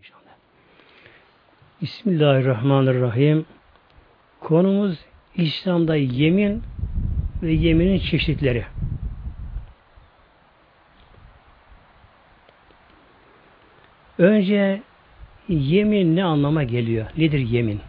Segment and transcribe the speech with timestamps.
[0.00, 0.30] İnşallah.
[1.82, 3.46] Bismillahirrahmanirrahim.
[4.40, 4.98] Konumuz
[5.34, 6.62] İslam'da yemin
[7.42, 8.66] ve yeminin çeşitleri.
[14.18, 14.82] Önce
[15.48, 17.06] yemin ne anlama geliyor?
[17.16, 17.80] Nedir yemin?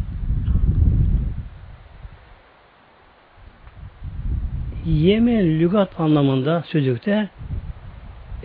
[4.85, 7.29] Yemin lügat anlamında sözlükte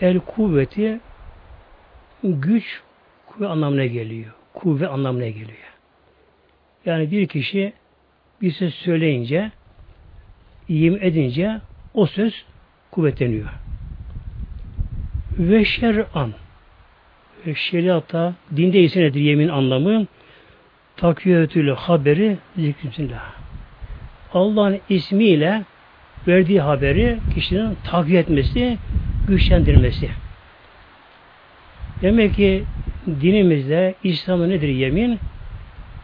[0.00, 1.00] el kuvveti
[2.24, 2.85] güç
[3.36, 4.32] kuvve anlamına geliyor.
[4.54, 5.72] Kuvve anlamına geliyor.
[6.86, 7.72] Yani bir kişi
[8.42, 9.50] bir söz söyleyince
[10.68, 11.60] yemin edince
[11.94, 12.44] o söz
[12.90, 13.48] kuvvetleniyor.
[15.38, 16.32] Ve şer'an
[17.54, 20.06] şeriatta dinde ise nedir yemin anlamı?
[20.96, 23.32] Takviyetül haberi zikrimsillah.
[24.32, 25.64] Allah'ın ismiyle
[26.26, 28.78] verdiği haberi kişinin takviye etmesi,
[29.28, 30.10] güçlendirmesi.
[32.02, 32.64] Demek ki
[33.20, 35.18] dinimizde İslam'da nedir yemin?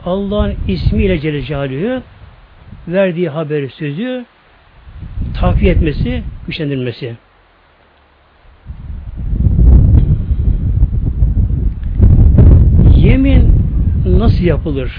[0.04, 2.02] Allah'ın ismiyle Celle Celaluhu
[2.88, 4.24] verdiği haberi, sözü
[5.34, 7.16] takviye etmesi, güçlendirmesi.
[12.96, 13.62] Yemin
[14.06, 14.96] nasıl yapılır?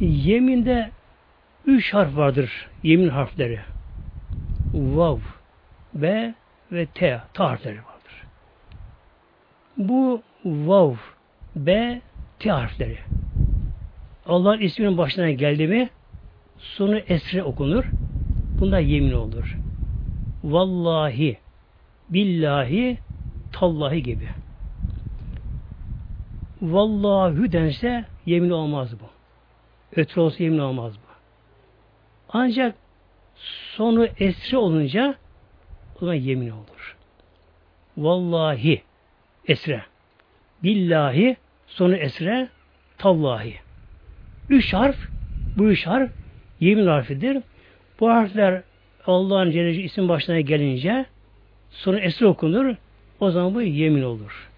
[0.00, 0.90] Yeminde
[1.66, 2.50] üç harf vardır.
[2.82, 3.58] Yemin harfleri.
[4.74, 5.18] Vav,
[5.94, 6.34] B
[6.72, 7.20] ve T.
[7.34, 8.26] Ta harfleri vardır.
[9.76, 10.94] Bu Vav,
[11.56, 12.00] B,
[12.38, 12.98] T harfleri.
[14.26, 15.90] Allah'ın isminin başına geldi mi
[16.58, 17.84] sonu esre okunur.
[18.60, 19.56] Bunda yemin olur.
[20.44, 21.38] Vallahi,
[22.10, 22.98] billahi,
[23.52, 24.28] tallahi gibi.
[26.62, 29.06] Vallahi dense yemin olmaz bu.
[30.00, 31.12] Ötürü olsa yemin olmaz bu.
[32.28, 32.74] Ancak
[33.76, 35.14] sonu esre olunca
[36.06, 36.96] zaman yemin olur.
[37.96, 38.82] Vallahi
[39.48, 39.82] esre.
[40.62, 41.36] Billahi
[41.66, 42.48] sonu esre
[42.98, 43.54] tallahi.
[44.48, 44.96] Üç harf
[45.58, 46.10] bu üç harf
[46.60, 47.42] yemin harfidir.
[48.00, 48.62] Bu harfler
[49.06, 51.06] Allah'ın Celle isim başına gelince
[51.70, 52.74] sonu esre okunur.
[53.20, 54.50] O zaman bu yemin olur.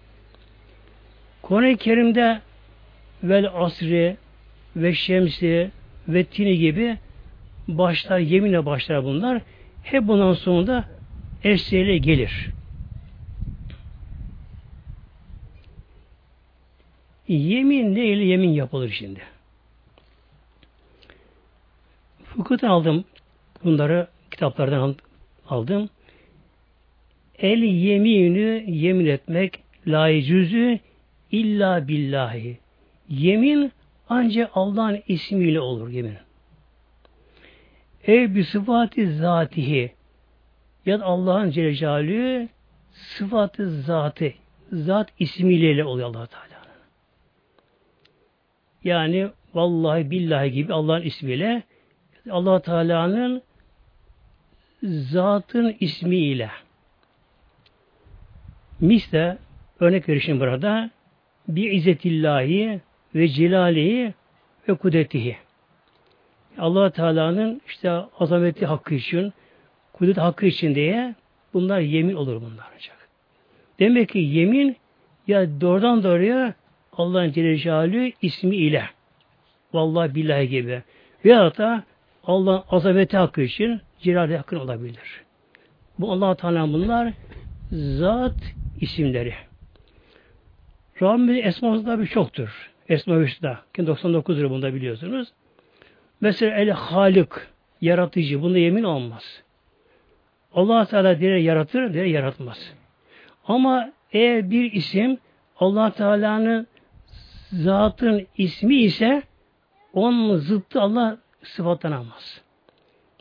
[1.41, 2.39] Kur'an-ı Kerim'de
[3.23, 4.17] vel asri
[4.75, 5.71] ve şemsi
[6.07, 6.97] ve tini gibi
[7.67, 9.41] başlar, yeminle başlar bunlar.
[9.83, 10.94] Hep bundan sonunda
[11.45, 12.49] esriyle gelir.
[17.27, 19.21] Yemin ile yemin yapılır şimdi?
[22.23, 23.05] Fıkıhtan aldım
[23.63, 24.95] bunları kitaplardan
[25.49, 25.89] aldım.
[27.39, 30.79] El yeminü yemin etmek la cüzü
[31.31, 32.57] illa billahi.
[33.09, 33.71] Yemin
[34.09, 36.15] ancak Allah'ın ismiyle olur yemin.
[38.07, 39.94] Ev bir sıfatı zatihi
[40.85, 42.47] ya da Allah'ın Celle
[42.91, 44.33] sıfatı zatı
[44.71, 46.45] zat ismiyle oluyor allah Teala.
[48.83, 51.63] Yani vallahi billahi gibi Allah'ın ismiyle
[52.29, 53.41] allah Teala'nın
[54.83, 56.49] zatın ismiyle.
[58.79, 59.37] Misle
[59.79, 60.89] örnek verişim burada.
[61.47, 62.81] Bir izzetillahi
[63.15, 64.13] ve celalihi
[64.69, 65.37] ve kudretihi.
[66.57, 69.33] Allah Teala'nın işte azameti hakkı için,
[69.97, 71.15] kudret hakkı için diye
[71.53, 72.97] bunlar yemin olur bunlar ancak.
[73.79, 74.77] Demek ki yemin
[75.27, 76.53] ya doğrudan doğruya
[76.93, 78.83] Allah'ın Celle ismi ile
[79.73, 80.81] vallahi billahi gibi
[81.25, 81.83] veya da
[82.23, 85.23] Allah'ın azameti hakkı için celali hakkın olabilir.
[85.99, 87.13] Bu allah Teala bunlar
[87.71, 89.33] zat isimleri.
[91.01, 92.71] Rabbimizin esması da bir çoktur.
[92.89, 93.59] Esma Hüsna.
[93.77, 95.27] 99 lira bunda biliyorsunuz.
[96.21, 97.29] Mesela el halik,
[97.81, 98.41] yaratıcı.
[98.41, 99.44] Bunda yemin olmaz.
[100.55, 102.73] Allah Teala diğer yaratır, diğer yaratmaz.
[103.47, 105.17] Ama eğer bir isim
[105.59, 106.67] allah Teala'nın
[107.51, 109.23] zatın ismi ise
[109.93, 112.41] onun zıttı Allah sıfatlanamaz.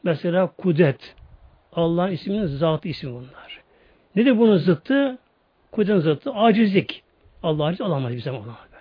[0.03, 1.15] Mesela kudret.
[1.73, 3.61] Allah'ın isminin zat ismi bunlar.
[4.17, 5.19] Ne de bunun zıttı?
[5.73, 7.03] Kudretin zıttı acizlik.
[7.43, 8.75] Allah aciz olamaz zaman olamaz.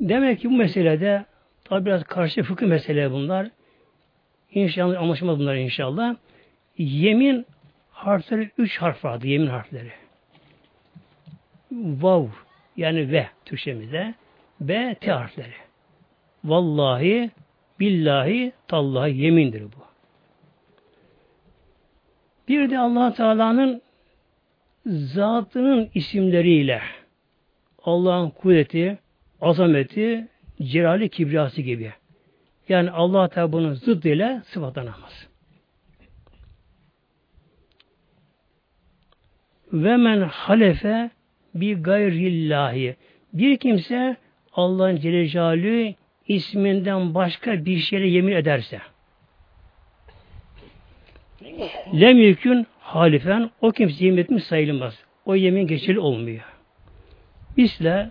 [0.00, 1.24] Demek ki bu meselede
[1.68, 3.50] tabi biraz karşı fıkıh mesele bunlar.
[4.50, 6.16] İnşallah anlaşılmaz bunlar inşallah.
[6.78, 7.46] Yemin
[7.90, 9.92] harfleri üç harf vardı yemin harfleri.
[11.72, 12.26] Vav
[12.76, 14.14] yani ve Türkçemizde
[14.60, 15.54] B T harfleri.
[16.44, 17.30] Vallahi
[17.80, 19.86] billahi tallahi yemindir bu.
[22.48, 23.82] Bir de allah Teala'nın
[24.86, 26.82] zatının isimleriyle
[27.84, 28.98] Allah'ın kudreti,
[29.40, 30.28] azameti,
[30.62, 31.92] celali kibriyası gibi.
[32.68, 35.28] Yani Allah Teala bunun zıddıyla sıfatlanamaz.
[39.72, 41.10] Ve men halefe
[41.54, 42.96] bi gayrillahi.
[43.32, 44.16] Bir kimse
[44.52, 45.94] Allah'ın Celle
[46.28, 48.80] isminden başka bir şeyle yemin ederse
[52.00, 54.98] lem yükün halifen o kimse yemin etmiş sayılmaz.
[55.24, 56.44] O yemin geçerli olmuyor.
[57.56, 58.10] Misle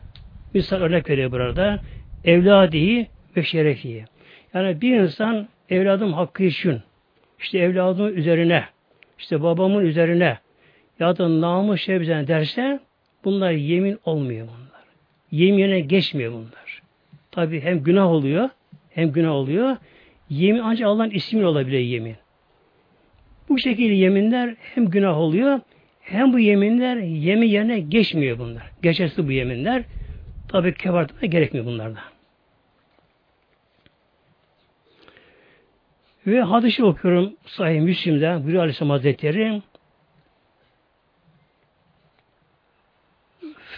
[0.54, 1.80] misal örnek veriyor burada
[2.26, 3.08] evladihi
[3.38, 4.06] ve şerefiye.
[4.54, 6.82] Yani bir insan evladım hakkı için
[7.40, 8.64] işte evladımın üzerine
[9.20, 10.38] işte babamın üzerine
[11.00, 12.80] ya da namus şeref derse
[13.24, 14.84] bunlar yemin olmuyor bunlar.
[15.32, 16.82] Yeminine geçmiyor bunlar.
[17.32, 18.50] Tabi hem günah oluyor
[18.90, 19.78] hem günah oluyor.
[20.30, 22.16] Yemin ancak Allah'ın ismiyle olabilir yemin.
[23.50, 25.60] Bu şekilde yeminler hem günah oluyor
[26.02, 28.72] hem bu yeminler yemin yerine geçmiyor bunlar.
[28.82, 29.84] Geçersiz bu yeminler.
[30.48, 32.15] Tabi kebartma gerekmiyor bunlarda.
[36.28, 39.62] Ve hadisi okuyorum Sahih Müslim'de Buyuruyor Aleyhisselam Hazretleri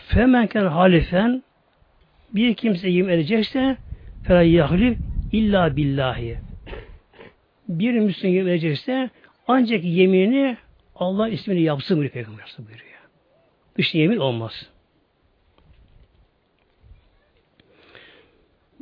[0.07, 1.43] Femenken halifen
[2.35, 3.77] bir kimse yemin edecekse
[4.23, 4.97] fela yahlif
[5.31, 6.37] illa billahi.
[7.67, 9.09] Bir Müslüman yemin edecekse
[9.47, 10.57] ancak yemini
[10.95, 12.97] Allah ismini yapsın buyuruyor Peygamber buyuruyor.
[13.77, 14.69] Dış yemin olmaz.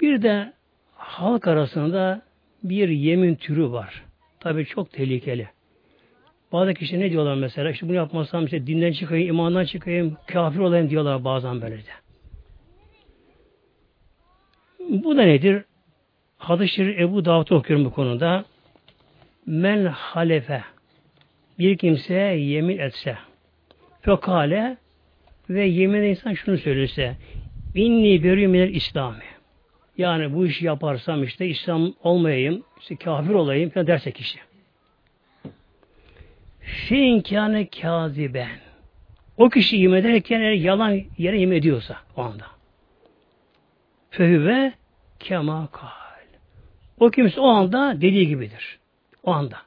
[0.01, 0.53] Bir de
[0.95, 2.24] halk arasında
[2.69, 4.03] bir yemin türü var.
[4.39, 5.47] Tabi çok tehlikeli.
[6.51, 7.71] Bazı kişi ne diyorlar mesela?
[7.71, 11.95] İşte bunu yapmazsam işte dinden çıkayım, imandan çıkayım, kafir olayım diyorlar bazen böyle de.
[14.89, 15.63] Bu da nedir?
[16.37, 18.45] Hadis-i Ebu Davud'u okuyorum bu konuda.
[19.45, 20.63] Men halefe
[21.59, 23.17] bir kimse yemin etse
[24.01, 24.77] fekale
[25.49, 27.15] ve yemin insan şunu söylerse
[27.75, 29.34] inni beri minel İslami
[29.97, 34.39] yani bu işi yaparsam işte İslam olmayayım, işte kafir olayım falan derse kişi.
[36.61, 38.59] Fi imkanı kaziben.
[39.37, 42.45] O kişi yemin ederken eğer yalan yere yemin ediyorsa o anda.
[44.09, 44.73] Fehüve
[45.19, 45.87] kema kal.
[46.99, 48.79] O kimse o anda dediği gibidir.
[49.23, 49.57] O anda.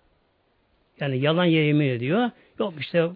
[1.00, 2.30] Yani yalan yere yemin ediyor.
[2.58, 3.08] Yok işte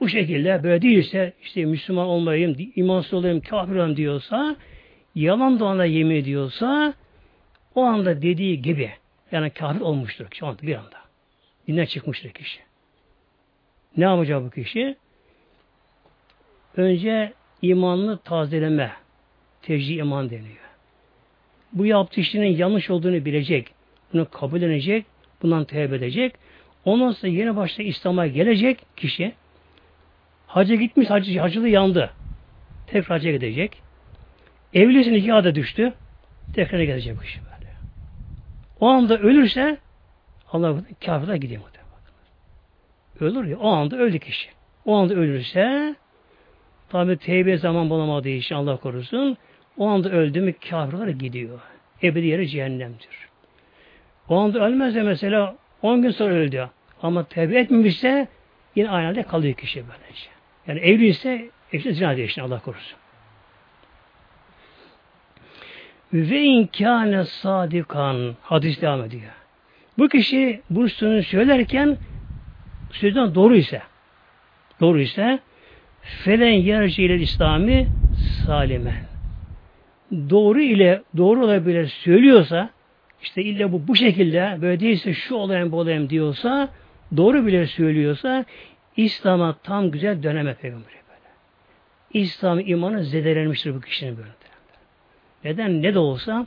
[0.00, 4.56] bu şekilde böyle değilse işte Müslüman olmayayım, imansız olayım, kafir olayım diyorsa
[5.14, 6.94] yalan da ona yemin ediyorsa
[7.74, 8.90] o anda dediği gibi
[9.32, 10.98] yani kafir olmuştur kişi anda bir anda.
[11.66, 12.60] Dinden çıkmıştır kişi.
[13.96, 14.96] Ne yapacak bu kişi?
[16.76, 17.32] Önce
[17.62, 18.92] imanını tazeleme,
[19.62, 20.68] tecrübe iman deniyor.
[21.72, 23.74] Bu yaptığı işinin yanlış olduğunu bilecek,
[24.12, 25.06] bunu kabul edecek,
[25.42, 26.34] bundan tevbe edecek.
[26.84, 29.32] Ondan sonra yeni başta İslam'a gelecek kişi.
[30.46, 32.10] Hacı gitmiş, hacı, hacılı yandı.
[32.86, 33.82] Tekrar hacca gidecek.
[34.78, 35.92] Evlisin iki adı düştü.
[36.54, 37.72] Tekrar gelecek bu kişi böyle.
[38.80, 39.78] O anda ölürse
[40.52, 41.62] Allah kafirler gidiyor.
[43.20, 43.58] Ölür ya.
[43.58, 44.50] O anda öldü kişi.
[44.84, 45.94] O anda ölürse
[46.88, 49.36] tabi tevbe zaman bulamadığı için Allah korusun
[49.78, 51.60] o anda öldü mü kafirler gidiyor.
[52.02, 53.28] Ebedi yeri cehennemdir.
[54.28, 56.70] O anda ölmezse mesela 10 gün sonra öldü.
[57.02, 58.28] Ama tevbe etmemişse
[58.74, 60.28] yine aynı halde kalıyor kişi böylece.
[60.66, 62.98] Yani evli ise eşine zina ediyor Allah korusun.
[66.12, 69.32] Ve inkâne sadikan hadis devam ediyor.
[69.98, 71.96] Bu kişi bu sözünü söylerken
[72.92, 73.82] sözden doğru ise
[74.80, 75.38] doğru ise
[76.02, 77.88] felen yerci ile İslami
[78.46, 79.04] salimen.
[80.30, 82.70] Doğru ile doğru olabilir söylüyorsa
[83.22, 86.68] işte illa bu bu şekilde böyle değilse şu olayım bu olayım diyorsa
[87.16, 88.44] doğru bile söylüyorsa
[88.96, 91.30] İslam'a tam güzel döneme peygamberi böyle.
[92.24, 94.47] İslam imanı zedelenmiştir bu kişinin böyle.
[95.48, 95.82] Neden?
[95.82, 96.46] Ne de olsa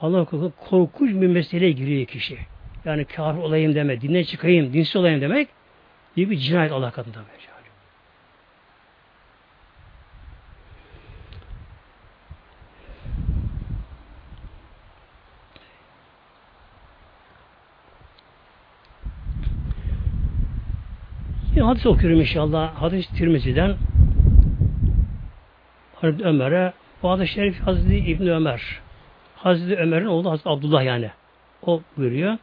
[0.00, 2.38] Allah korku korkunç bir meseleye giriyor kişi.
[2.84, 5.48] Yani kafir olayım deme, dinle çıkayım, dinsiz olayım demek
[6.16, 7.48] bir, bir cinayet Allah katında böyle.
[21.58, 22.74] Yine hadis okuyorum inşallah.
[22.74, 23.76] Hadis Tirmizi'den
[25.94, 28.62] Hazreti Ömer'e bu hadis şerif Hazreti İbn Ömer.
[29.36, 31.10] Hazreti Ömer'in oğlu Hazreti Abdullah yani.
[31.62, 32.36] O buyuruyor.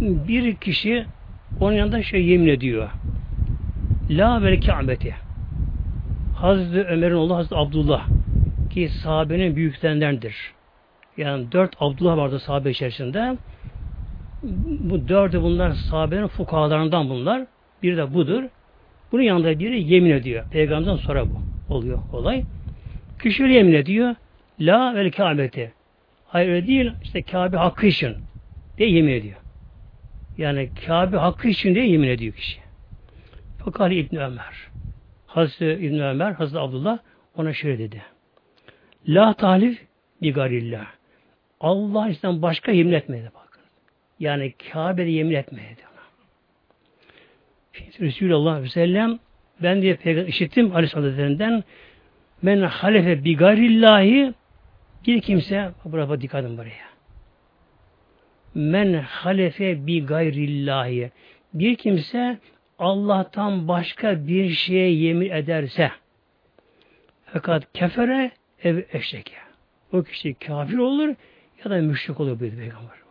[0.00, 1.06] Bir kişi
[1.60, 2.90] onun yanında şey yemin ediyor.
[4.10, 5.14] La vel Ka'beti.
[6.36, 8.08] Hazreti Ömer'in oğlu Hazreti Abdullah
[8.70, 10.52] ki sahabenin büyüklerindendir.
[11.16, 13.36] Yani dört Abdullah vardı sahabe içerisinde.
[14.80, 17.46] Bu dördü bunlar sahabenin fukahalarından bunlar.
[17.82, 18.42] Bir de budur.
[19.14, 20.44] Bunun yanında biri yemin ediyor.
[20.50, 22.44] Peygamberden sonra bu oluyor olay.
[23.22, 24.14] Kişi yemin ediyor.
[24.60, 25.72] La vel Kâbeti.
[26.26, 26.92] Hayır öyle değil.
[27.02, 28.16] İşte Kabe hakkı için
[28.78, 29.36] diye yemin ediyor.
[30.38, 32.60] Yani Kabe hakkı için diye yemin ediyor kişi.
[33.64, 34.68] Fakat İbn Ömer
[35.26, 36.98] Hazreti İbn Ömer, Hazreti Abdullah
[37.36, 38.02] ona şöyle dedi.
[39.08, 39.86] La talif
[40.22, 40.86] bi garillah.
[41.60, 43.62] Allah için başka yemin etmedi bakın.
[44.20, 45.93] Yani Kabe'de yemin etmedi.
[48.00, 49.18] Resulullah sallallahu sellem
[49.62, 51.64] ben diye peygamber işittim Aleyhisselatü'nden
[52.42, 54.34] men halefe bi garillahi
[55.06, 56.94] bir kimse buraya dikkat edin buraya.
[58.54, 61.10] Men halefe bi gayrillahi
[61.54, 62.38] bir kimse
[62.78, 65.90] Allah'tan başka bir şeye yemin ederse
[67.26, 68.30] fakat kefere
[68.62, 69.34] ev eşreke.
[69.92, 71.08] O kişi kafir olur
[71.64, 73.04] ya da müşrik olur bir peygamber.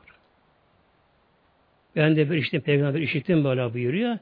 [1.95, 4.17] Ben de bir işte peygamber işittim böyle buyuruyor.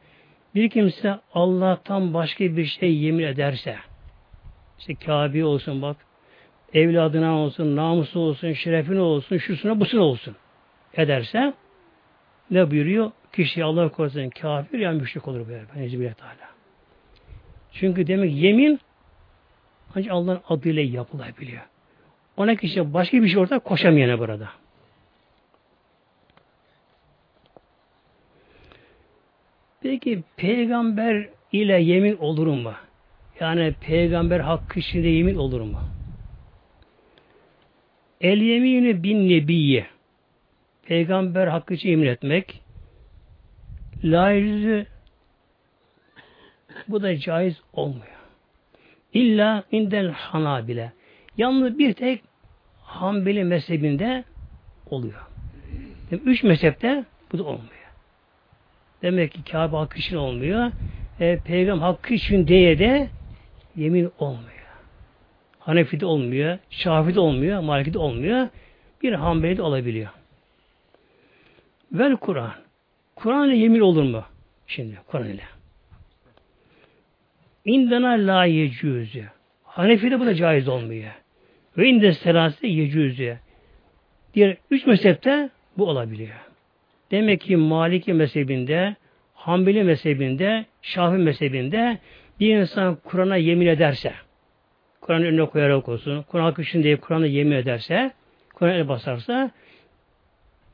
[0.56, 3.76] Bir kimse Allah'tan başka bir şey yemin ederse
[4.80, 5.98] işte Kabe olsun bak
[6.74, 10.36] evladına olsun, namusu olsun, şerefine olsun, şusuna busuna olsun
[10.94, 11.54] ederse
[12.52, 13.12] ne buyuruyor?
[13.34, 15.66] Kişi Allah korusun kafir ya müşrik olur böyle.
[15.76, 16.52] Necibiyet Teala.
[17.72, 18.80] Çünkü demek yemin
[19.96, 21.62] ancak Allah'ın adıyla yapılabiliyor.
[22.38, 24.50] Ona kişi başka bir şey orada koşamayana burada.
[29.82, 32.74] Peki peygamber ile yemin olur mu?
[33.40, 35.80] Yani peygamber hakkı içinde yemin olur mu?
[38.22, 39.86] El yemini bin nebiye
[40.84, 42.62] peygamber hakkı için yemin etmek
[44.04, 44.86] la yüzü
[46.88, 48.22] bu da caiz olmuyor.
[49.14, 50.92] İlla indel hanabile.
[51.38, 52.24] Yalnız bir tek
[52.92, 54.24] Hanbeli mezhebinde
[54.86, 55.28] oluyor.
[56.12, 57.81] Üç mezhepte bu da olmuyor.
[59.02, 60.72] Demek ki Kabe hakkı için olmuyor.
[61.20, 63.10] E, Peygamber hakkı için diye de
[63.76, 64.52] yemin olmuyor.
[65.60, 68.48] Hanefi'de olmuyor, Şafi'de olmuyor, Maliki'de olmuyor.
[69.04, 70.10] Bir Hanbeli'de olabiliyor.
[71.92, 72.52] Vel Kur'an.
[73.16, 74.24] Kur'an ile yemin olur mu?
[74.68, 75.44] Şimdi Kur'an ile.
[77.66, 79.26] İndena la yecüzü.
[79.64, 81.12] Hanefi'de bu da caiz olmuyor.
[81.78, 83.38] Ve inde selası yecüzü.
[84.34, 86.51] Diğer üç mezhepte bu olabiliyor.
[87.12, 88.96] Demek ki Maliki mezhebinde,
[89.34, 91.98] Hanbeli mezhebinde, Şafi mezhebinde
[92.40, 94.14] bir insan Kur'an'a yemin ederse,
[95.02, 98.12] Kur'an'ı önüne koyarak olsun, Kur'an hakkı için diye Kur'an'a yemin ederse,
[98.54, 99.52] Kur'an'a el basarsa,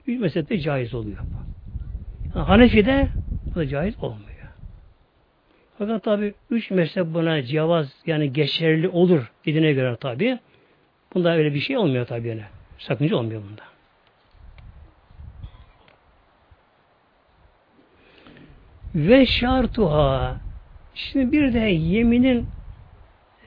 [0.07, 1.17] üç mezhepte caiz oluyor.
[2.35, 3.07] Yani Hanefi'de
[3.55, 4.27] bu da caiz olmuyor.
[5.77, 10.39] Fakat tabi üç mezhep buna cevaz yani geçerli olur dediğine göre tabi
[11.13, 12.41] bunda öyle bir şey olmuyor tabi yani.
[12.77, 13.76] Sakınca olmuyor bunda.
[18.97, 20.37] Ve şartuha
[20.95, 22.47] şimdi bir de yeminin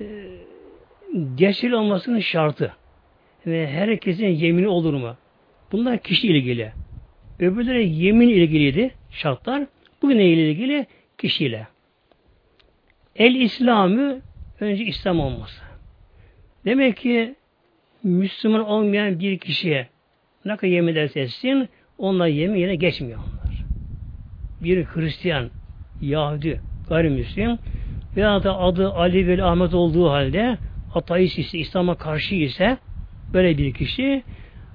[0.01, 0.05] e,
[1.35, 2.73] geçerli olmasının şartı
[3.47, 5.17] ve herkesin yemini olur mu?
[5.73, 6.73] Bunlar kişi ilgili.
[7.39, 9.67] Öbürleri yemin ilgiliydi şartlar.
[10.03, 10.87] Bugün ile ilgili
[11.19, 11.67] kişiyle.
[13.17, 14.21] El İslam'ı
[14.61, 15.63] önce İslam olması.
[16.65, 17.35] Demek ki
[18.03, 19.89] Müslüman olmayan bir kişiye
[20.45, 23.40] ne kadar yemin ederse etsin onunla yemin yine geçmiyor onlar.
[24.63, 25.51] Bir Hristiyan,
[26.01, 27.59] Yahudi, gayrimüslim
[28.17, 30.59] veya da adı Ali ve Ahmet olduğu halde
[30.95, 32.79] ateist ise, İslam'a karşı ise
[33.33, 34.23] böyle bir kişi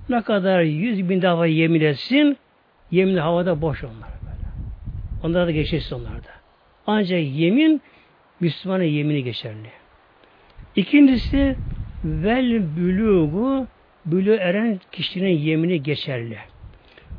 [0.10, 2.38] ne kadar yüz bin defa yemin etsin
[2.92, 4.48] yemin havada boş onlar böyle.
[5.24, 6.30] Onlar da geçersiz onlarda.
[6.88, 7.82] Ancak yemin
[8.40, 9.70] Müslümanın yemini geçerli.
[10.76, 11.56] İkincisi
[12.04, 13.68] vel bülugu
[14.06, 16.38] bülü eren kişinin yemini geçerli.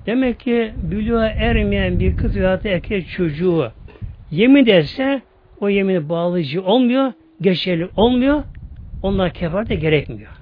[0.07, 3.73] Demek ki bülüğe ermeyen bir kız veya erkek çocuğu
[4.31, 5.23] yemin ederse
[5.61, 8.43] o yemini bağlayıcı olmuyor, geçerli olmuyor.
[9.03, 10.33] Onlar kefaret de gerekmiyor.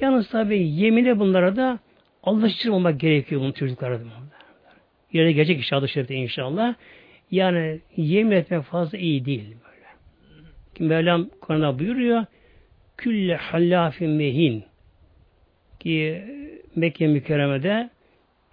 [0.00, 1.78] Yalnız tabi yemine bunlara da
[2.22, 4.04] alıştırmamak gerekiyor bunun çocuklara da.
[5.12, 6.74] Yine gelecek inşallah şerifte inşallah.
[7.30, 9.86] Yani yemin etmek fazla iyi değil böyle.
[10.74, 12.24] Ki Mevlam Kur'an'da buyuruyor
[12.96, 14.64] külle hallafin mehin
[15.80, 16.24] ki
[16.76, 17.90] Mekke mükerremede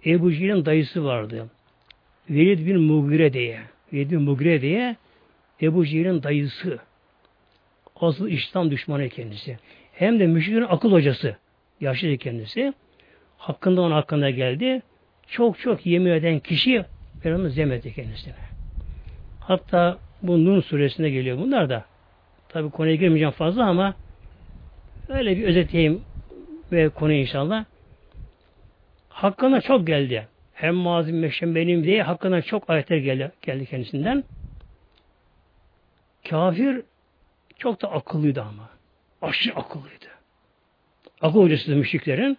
[0.06, 1.48] Ebu Cehil'in dayısı vardı.
[2.30, 3.60] Velid bin Mugire diye.
[3.92, 4.96] Velid bin Mugire diye
[5.62, 6.78] Ebu Cehil'in dayısı.
[8.00, 9.58] Asıl İslam düşmanı kendisi.
[9.92, 11.36] Hem de müşriklerin akıl hocası.
[11.80, 12.72] Yaşlı kendisi.
[13.38, 14.82] Hakkında onun hakkında geldi.
[15.26, 16.84] Çok çok yemin eden kişi
[17.22, 18.34] Peygamber zemetti kendisine.
[19.40, 21.84] Hatta bu Nun suresinde geliyor bunlar da.
[22.48, 23.94] Tabi konuya girmeyeceğim fazla ama
[25.08, 26.00] öyle bir özetleyeyim
[26.72, 27.64] ve konuyu inşallah.
[29.12, 30.28] Hakkında çok geldi.
[30.54, 34.24] Hem mazim meşem benim diye hakkında çok ayetler geldi, geldi kendisinden.
[36.30, 36.82] Kafir
[37.58, 38.68] çok da akıllıydı ama.
[39.22, 40.06] Aşırı akıllıydı.
[41.20, 42.38] akıl hocası müşriklerin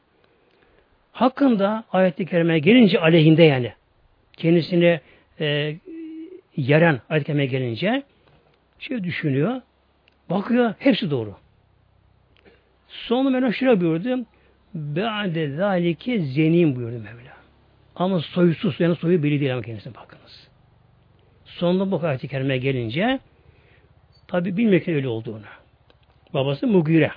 [1.12, 3.74] hakkında ayet-i kerime gelince aleyhinde yani
[4.38, 5.02] kendisine
[5.40, 5.76] e,
[6.58, 8.04] yeren ayet-i kerime gelince
[8.80, 9.62] şey düşünüyor
[10.30, 11.36] bakıyor hepsi doğru.
[12.88, 14.26] Sonra Mevla şöyle buyurdu
[14.74, 17.34] Be'ade zalike zenim buyurdu Mevla.
[17.96, 20.50] Ama soysuz yani soyu belli değil ama kendisine bakınız.
[21.46, 23.20] Sonunda bu ayet-i kerime gelince
[24.28, 25.46] tabi bilmek öyle olduğunu.
[26.34, 27.12] Babası Mugire.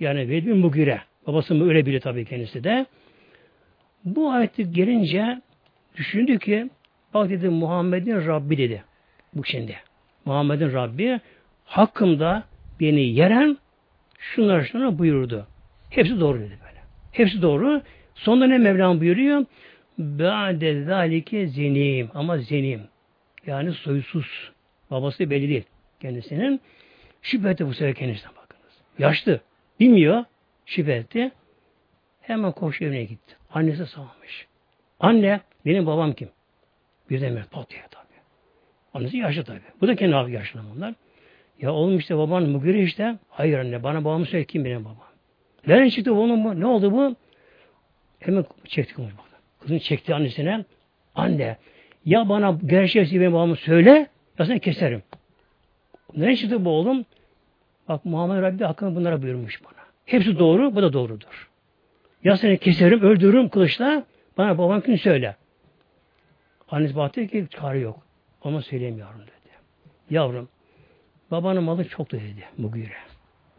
[0.00, 1.00] Yani Velid bin Mugire.
[1.26, 2.86] Babası öyle biri tabii kendisi de.
[4.04, 5.40] Bu ayeti gelince
[5.96, 6.70] düşündü ki
[7.14, 8.84] bak dedi Muhammed'in Rabbi dedi.
[9.34, 9.76] Bu şimdi.
[10.24, 11.20] Muhammed'in Rabbi
[11.64, 12.44] hakkımda
[12.80, 13.58] beni yeren
[14.18, 15.46] şunlar şunlar buyurdu.
[15.90, 16.69] Hepsi doğru dedi.
[17.12, 17.82] Hepsi doğru.
[18.14, 19.44] Sonunda ne Mevlam buyuruyor?
[19.98, 22.10] Ba'de zalike zenim.
[22.14, 22.80] Ama zenim.
[23.46, 24.52] Yani soysuz.
[24.90, 25.64] Babası belli değil
[26.00, 26.60] kendisinin.
[27.22, 28.72] Şüphe bu sefer kendisine bakınız.
[28.98, 29.40] Yaşlı.
[29.80, 30.24] Bilmiyor.
[30.66, 31.30] Şüphe.
[32.20, 33.36] Hemen koşu evine gitti.
[33.54, 34.46] Annesi sağlamış.
[35.00, 36.28] Anne, benim babam kim?
[37.10, 38.06] Birden pat diye tabi.
[38.94, 39.60] Annesi yaşlı tabi.
[39.80, 40.94] Bu da kendi abi yaşlı onlar.
[41.60, 43.18] Ya oğlum işte baban Mugire işte.
[43.28, 45.09] Hayır anne bana babamı söyle kim benim babam.
[45.66, 46.60] Nereden çıktı oğlum bu?
[46.60, 47.16] Ne oldu bu?
[48.20, 49.40] Hemen çekti kızı bak.
[49.60, 50.64] Kızını çekti annesine.
[51.14, 51.56] Anne
[52.04, 54.06] ya bana gerçeği benim babamı söyle
[54.38, 55.02] ya seni keserim.
[56.16, 57.04] Nereden çıktı bu oğlum?
[57.88, 59.84] Bak Muhammed Rabbi hakkında bunlara buyurmuş bana.
[60.06, 61.50] Hepsi doğru, bu da doğrudur.
[62.24, 64.04] Ya seni keserim, öldürürüm kılıçla,
[64.38, 65.36] bana baban kim söyle.
[66.70, 68.02] Annesi baktı ki çare yok.
[68.44, 69.50] Ama söyleyemiyorum dedi.
[70.10, 70.48] Yavrum,
[71.30, 73.09] babanın malı çoktu dedi Mugire.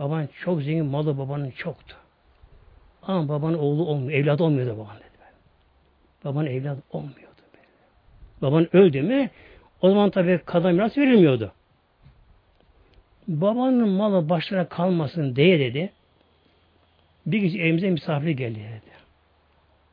[0.01, 1.95] Baban çok zengin, malı babanın çoktu.
[3.03, 5.07] Ama babanın oğlu olmuyor, evladı olmuyordu baban dedi.
[6.25, 7.41] Babanın evladı olmuyordu.
[8.41, 9.29] Baban öldü mü,
[9.81, 11.53] o zaman tabii kadın miras verilmiyordu
[13.27, 15.91] babanın malı başlarına kalmasın diye dedi.
[17.25, 18.91] Bir gece evimize misafir geldi dedi.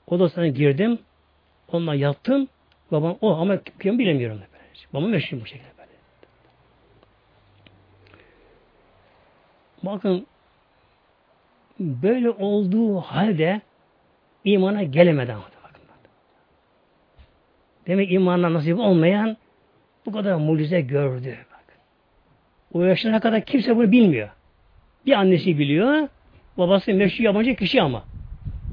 [0.06, 0.98] Odasına girdim.
[1.72, 2.48] Onunla yattım.
[2.92, 4.38] Babam o ama kim bilemiyorum.
[4.38, 4.46] Dedi.
[4.94, 5.88] Babam meşhur bu şekilde böyle.
[9.82, 10.26] Bakın
[11.80, 13.60] böyle olduğu halde
[14.44, 15.42] imana gelemedi ama.
[15.42, 15.82] Bakın.
[17.86, 19.36] Demek imanla nasip olmayan
[20.06, 21.36] bu kadar mucize gördü.
[22.72, 24.28] O yaşına kadar kimse bunu bilmiyor.
[25.06, 26.08] Bir annesi biliyor.
[26.58, 28.04] Babası meşhur yabancı kişi ama.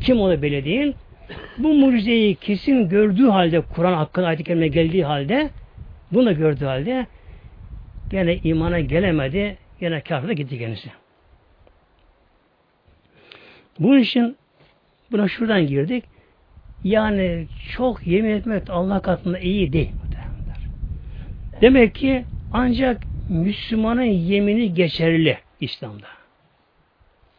[0.01, 0.93] Kim onu belli değil.
[1.57, 5.49] Bu mucizeyi kesin gördüğü halde Kur'an hakkında ayet-i geldiği halde
[6.11, 7.07] bunu da gördüğü halde
[8.09, 9.57] gene imana gelemedi.
[9.79, 10.89] Gene kafirde gitti kendisi.
[13.79, 14.37] Bunun için
[15.11, 16.03] buna şuradan girdik.
[16.83, 19.91] Yani çok yemin etmek Allah katında iyi değil.
[21.61, 26.07] Demek ki ancak Müslümanın yemini geçerli İslam'da.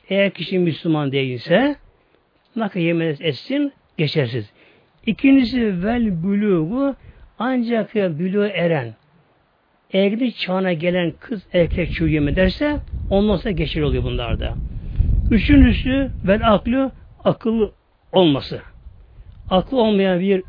[0.09, 1.77] Eğer kişi Müslüman değilse
[2.55, 4.51] kadar yemin etsin geçersiz.
[5.07, 6.96] İkincisi vel buluğu
[7.38, 8.94] ancak buluğu eren
[9.96, 12.80] evlilik çağına gelen kız erkek çocuğu yemin derse
[13.11, 14.54] ondan sonra geçerli oluyor bunlarda.
[15.30, 16.90] Üçüncüsü vel aklı
[17.24, 17.72] akıllı
[18.12, 18.61] olması.
[19.50, 20.42] Aklı olmayan bir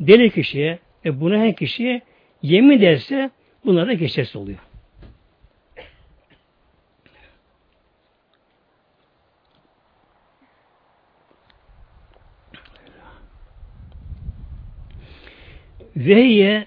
[0.00, 2.00] deli kişiye, e buna her kişiye
[2.42, 3.30] yemin derse
[3.66, 4.58] Bunlar da geçersiz oluyor.
[15.96, 16.66] Veyye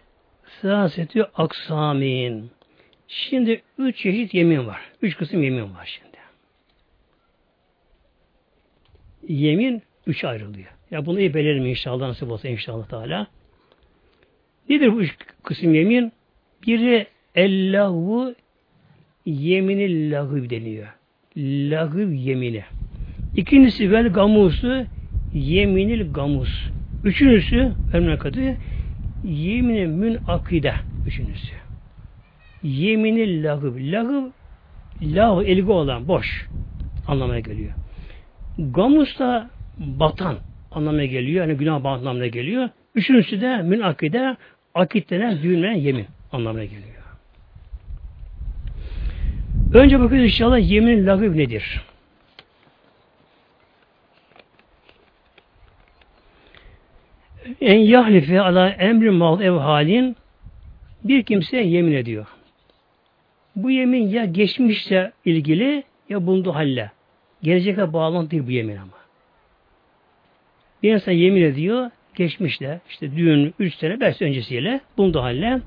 [0.62, 2.50] sâsetü aksamin.
[3.08, 4.82] Şimdi üç çeşit yemin var.
[5.02, 6.18] Üç kısım yemin var şimdi.
[9.28, 10.68] Yemin üç ayrılıyor.
[10.92, 13.28] Ya bunu iyi belirim inşallah nasip olsa inşallah Teala.
[14.70, 16.12] Nedir bu üç kısım yemin?
[16.68, 18.36] Biri ellahu
[19.26, 20.88] yemini lahıv deniyor.
[21.38, 22.64] Lahıv yemini.
[23.36, 24.86] İkincisi vel gamusu
[25.34, 26.50] yeminil gamus.
[27.04, 28.58] Üçüncüsü memlekatı
[29.24, 30.74] yemini mün akide.
[31.08, 31.54] Üçüncüsü.
[32.64, 33.76] Yeminil lahıv.
[33.78, 34.30] Lahıv
[35.02, 36.48] lahıv elgi olan boş
[37.08, 37.74] anlamına geliyor.
[38.58, 40.36] Gamus da batan
[40.72, 41.48] anlamına geliyor.
[41.48, 42.70] Yani günah anlamına geliyor.
[42.96, 44.38] Üçüncüsü de mün akide
[44.76, 47.00] akit denen düğünlenen yemin anlamına geliyor.
[49.74, 51.82] Önce bakıyoruz inşallah yemin lagıv nedir?
[57.62, 60.16] En yahlife ala emri mal ev halin
[61.04, 62.26] bir kimse yemin ediyor.
[63.56, 66.92] Bu yemin ya geçmişle ilgili ya bulunduğu halle.
[67.44, 69.00] Gelecekle bağlantı değil bu yemin ama.
[70.84, 75.62] Bir insan yemin ediyor geçmişle işte düğün 3 sene 5 öncesiyle bulunduğu halle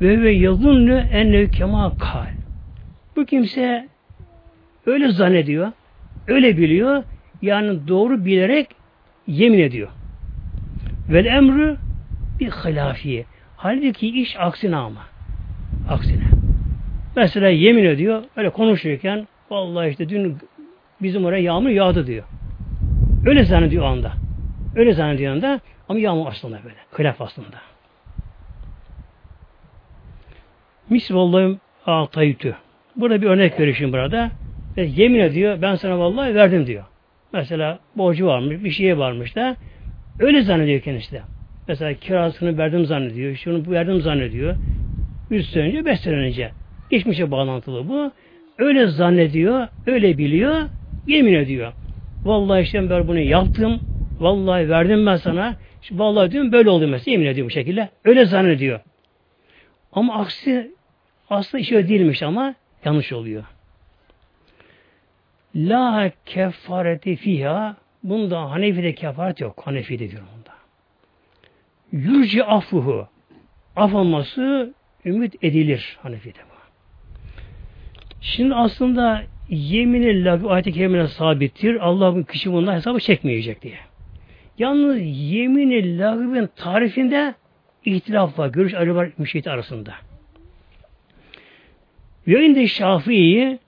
[0.00, 2.26] ve ve yazunlu ennev kema kal.
[3.16, 3.88] Bu kimse
[4.86, 5.72] öyle zannediyor,
[6.28, 7.04] öyle biliyor.
[7.42, 8.68] Yani doğru bilerek
[9.26, 9.88] yemin ediyor.
[11.10, 11.76] Vel emrü
[12.40, 13.24] bir hilafiye.
[13.56, 15.00] Halbuki iş aksine ama.
[15.88, 16.24] Aksine.
[17.16, 20.38] Mesela yemin ediyor, öyle konuşurken vallahi işte dün
[21.02, 22.24] bizim oraya yağmur yağdı diyor.
[23.26, 24.12] Öyle zannediyor o anda.
[24.76, 26.76] Öyle zannediyor anda ama yağmur aslında böyle.
[26.98, 27.56] Hilaf aslında.
[30.90, 32.56] Mis vallahi ataytü.
[32.96, 34.30] Burada bir örnek verişim burada.
[34.76, 36.84] Ve yemin ediyor ben sana vallahi verdim diyor.
[37.32, 39.56] Mesela borcu varmış, bir şeye varmış da
[40.20, 41.22] öyle zannediyor kendisi.
[41.68, 44.56] Mesela kirasını verdim zannediyor, şunu verdim zannediyor.
[45.30, 46.52] 3 sene önce, 5 sene önce.
[46.90, 48.12] Geçmişe bağlantılı bu.
[48.58, 50.68] Öyle zannediyor, öyle biliyor,
[51.06, 51.72] yemin ediyor.
[52.24, 53.80] Vallahi işte ben bunu yaptım,
[54.20, 55.56] vallahi verdim ben sana,
[55.92, 57.88] vallahi diyorum böyle oldu mesela, yemin ediyor bu şekilde.
[58.04, 58.80] Öyle zannediyor.
[59.92, 60.70] Ama aksi
[61.30, 62.54] aslında iş öyle değilmiş ama
[62.84, 63.44] yanlış oluyor.
[65.54, 69.62] La kefareti fiha bunda Hanefi'de kefaret yok.
[69.64, 70.50] Hanefi'de diyor bunda.
[71.92, 73.08] Yürci afuhu
[73.76, 76.60] af olması ümit edilir Hanefi'de bu.
[78.20, 81.86] Şimdi aslında yemini lagı ayet-i kerimine sabittir.
[81.86, 83.78] Allah bu kişi bundan hesabı çekmeyecek diye.
[84.58, 87.34] Yalnız yemini lagıbın tarifinde
[87.84, 88.48] ihtilaf var.
[88.48, 89.94] Görüş ayrı var müşehit arasında.
[92.26, 93.58] Ve inde Şafii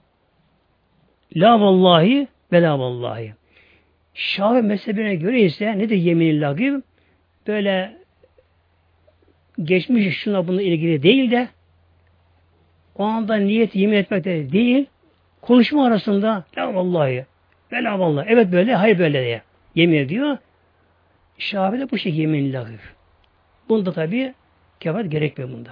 [1.35, 3.33] la vallahi ve la vallahi.
[4.13, 6.81] Şafii mezhebine göre ise ne de yemin lagib
[7.47, 7.97] böyle
[9.63, 11.47] geçmiş şuna bununla ilgili değil de
[12.95, 14.85] o anda niyet yemin etmek de değil
[15.41, 17.25] konuşma arasında la vallahi
[17.71, 19.41] ve la vallahi evet böyle hayır böyle diye
[19.75, 20.37] yemin ediyor.
[21.37, 22.79] Şafii de bu şekilde yemin lagib.
[23.69, 24.33] Bunda tabi
[24.79, 25.71] kefaret gerekmiyor bunda.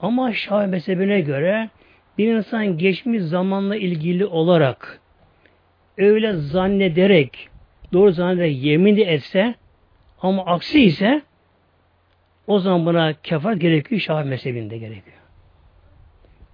[0.00, 1.70] Ama Şafii mezhebine göre
[2.18, 5.00] bir insan geçmiş zamanla ilgili olarak
[5.98, 7.48] öyle zannederek
[7.92, 9.54] doğru zannederek yemin de etse
[10.22, 11.22] ama aksi ise
[12.46, 15.16] o zaman buna kefaret gerekiyor Şafii mezhebinde gerekiyor.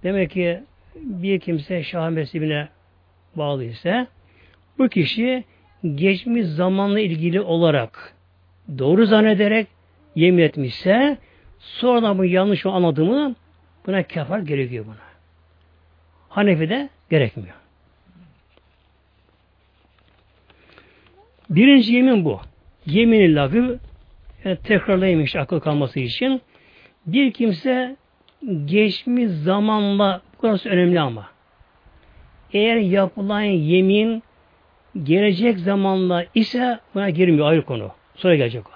[0.03, 0.63] Demek ki
[0.95, 2.67] bir kimse Şafii mezhebine
[3.35, 4.07] bağlı ise
[4.79, 5.43] bu kişi
[5.95, 8.13] geçmiş zamanla ilgili olarak
[8.77, 9.67] doğru zannederek
[10.15, 11.17] yemin etmişse
[11.59, 13.35] sonra bu yanlış anladığımı
[13.85, 14.95] buna kefaret gerekiyor buna.
[16.29, 17.62] Hanefi'de gerekmiyor.
[21.55, 22.39] Birinci yemin bu.
[22.85, 23.79] Yemin-i lagı
[24.45, 26.41] yani tekrarlayayım işte akıl kalması için.
[27.05, 27.95] Bir kimse
[28.65, 31.27] geçmiş zamanla burası önemli ama
[32.53, 34.23] eğer yapılan yemin
[35.03, 37.91] gelecek zamanla ise buna girmiyor ayrı konu.
[38.15, 38.71] Sonra gelecek o.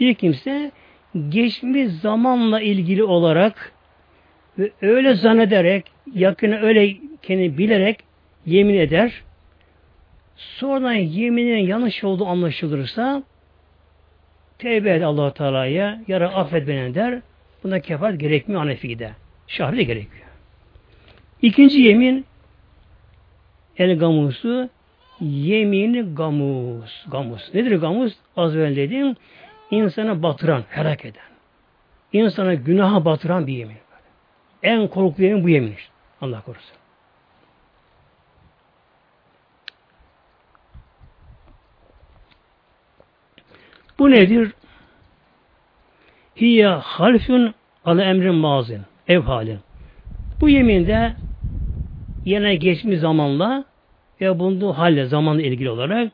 [0.00, 0.70] Bir kimse
[1.28, 3.72] geçmiş zamanla ilgili olarak
[4.58, 7.98] ve öyle zannederek, yakını öyle kendi bilerek
[8.46, 9.22] yemin eder.
[10.36, 13.22] Sonra yeminin yanlış olduğu anlaşılırsa
[14.58, 17.20] tevbe eder allah Teala'ya, yara affet beni der.
[17.64, 19.10] Buna kefaret gerekmiyor Hanefi'de.
[19.46, 20.26] Şafi'de gerekiyor.
[21.42, 22.24] İkinci yemin
[23.78, 24.68] el gamusu
[25.20, 27.06] yemini gamus.
[27.10, 27.54] Gamus.
[27.54, 28.14] Nedir gamus?
[28.36, 29.16] Az evvel dedim.
[29.70, 31.22] insanı batıran, helak eden.
[32.12, 33.76] İnsana günaha batıran bir yemin.
[34.62, 35.92] En korkulu yemin bu yemin işte.
[36.20, 36.76] Allah korusun.
[43.98, 44.52] Bu nedir?
[46.36, 47.54] Hiye halfün
[47.84, 48.80] ala emrin mazin.
[49.08, 49.58] Ev halin.
[50.40, 51.12] Bu yeminde
[52.24, 53.64] yine geçmiş zamanla
[54.20, 56.12] ve bulunduğu halle zamanla ilgili olarak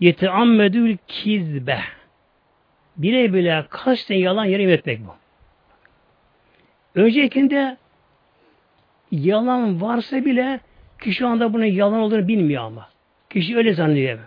[0.00, 1.78] yeteammedül kizbe
[2.96, 5.14] bile bile kasten yalan yere etmek bu.
[6.94, 7.76] Öncekinde
[9.10, 10.60] yalan varsa bile
[11.00, 12.88] kişi şu anda bunun yalan olduğunu bilmiyor ama.
[13.30, 14.18] Kişi öyle zannediyor.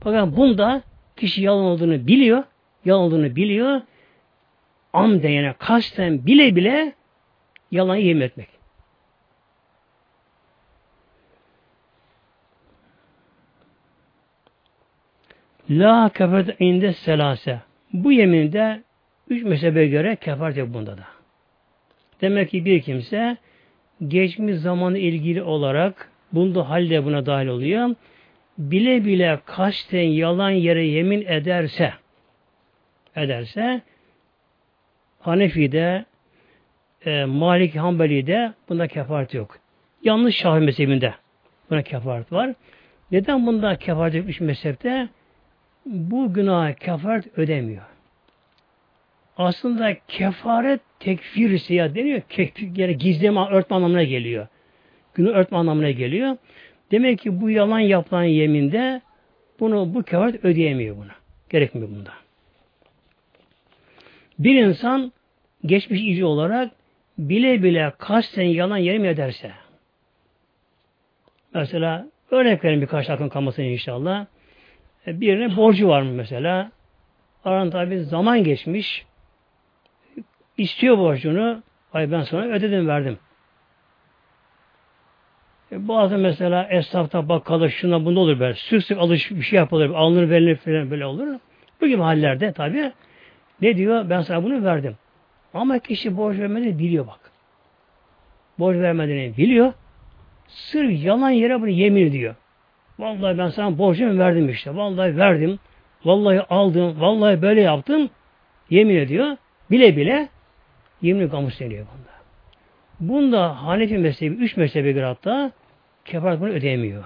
[0.00, 0.82] Fakat bunda
[1.16, 2.44] kişi yalan olduğunu biliyor.
[2.84, 3.80] Yalan olduğunu biliyor.
[4.92, 6.92] Amden yani kasten bile bile
[7.70, 8.48] yalan yemin etmek.
[15.70, 17.60] La kefaret inde selase.
[17.92, 18.82] Bu yeminde
[19.30, 21.04] üç mezhebe göre kefaret yok bunda da.
[22.20, 23.36] Demek ki bir kimse
[24.08, 27.94] geçmiş zamanı ilgili olarak bulunduğu halde buna dahil oluyor.
[28.58, 31.92] Bile bile kasten yalan yere yemin ederse
[33.16, 33.82] ederse
[35.20, 36.04] Hanefi'de
[37.06, 39.58] e, Malik Hanbeli'de bunda kefaret yok.
[40.02, 41.14] Yanlış Şafii mezhebinde
[41.70, 42.54] buna kefaret var.
[43.10, 45.08] Neden bunda kefaret yokmuş mezhepte?
[45.86, 47.82] Bu günah kefaret ödemiyor.
[49.36, 52.20] Aslında kefaret tekfir siyah deniyor.
[52.20, 54.46] Kefir, yani gizleme, örtme anlamına geliyor.
[55.14, 56.36] Günü örtme anlamına geliyor.
[56.90, 59.00] Demek ki bu yalan yapılan yeminde
[59.60, 61.12] bunu bu kefaret ödeyemiyor buna.
[61.50, 62.12] Gerekmiyor bunda.
[64.38, 65.12] Bir insan
[65.66, 66.72] geçmiş iyice olarak
[67.18, 69.52] bile bile kasten yalan yerim ederse
[71.54, 74.26] mesela örnek verin birkaç dakika kalmasın inşallah.
[75.06, 76.70] E, birine borcu var mı mesela?
[77.44, 79.06] Aran tabi zaman geçmiş.
[80.58, 81.62] istiyor borcunu.
[81.92, 83.18] Ay ben sana ödedim verdim.
[85.72, 88.54] E, bazı mesela esnafta bakkalı şuna bunda olur böyle.
[88.54, 89.90] Sık sık alış bir şey yapılır.
[89.90, 91.26] Alınır verilir falan böyle olur.
[91.80, 92.92] Bu gibi hallerde tabi
[93.62, 94.10] ne diyor?
[94.10, 94.96] Ben sana bunu verdim.
[95.54, 97.20] Ama kişi borç vermediğini biliyor bak.
[98.58, 99.72] Borç vermediğini biliyor.
[100.48, 102.34] Sırf yalan yere bunu yemin ediyor.
[102.98, 104.76] Vallahi ben sana borcumu verdim işte.
[104.76, 105.58] Vallahi verdim.
[106.04, 107.00] Vallahi aldım.
[107.00, 108.10] Vallahi böyle yaptım.
[108.70, 109.36] Yemin ediyor.
[109.70, 110.28] Bile bile
[111.02, 112.15] yemin kamus deniyor bunda.
[113.00, 115.52] Bunda Hanefi mezhebi, üç mezhebe göre hatta
[116.04, 117.04] kefaret bunu ödeyemiyor.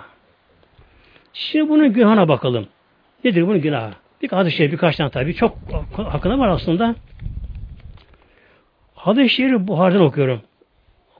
[1.33, 2.66] Şimdi bunun günahına bakalım.
[3.24, 3.92] Nedir bunun günahı?
[4.22, 5.35] Bir hadis-i şerif birkaç tane tabii.
[5.35, 5.59] Çok
[5.96, 6.94] hakkında var aslında.
[8.94, 10.40] Hadis-i şerif Buhari'den okuyorum.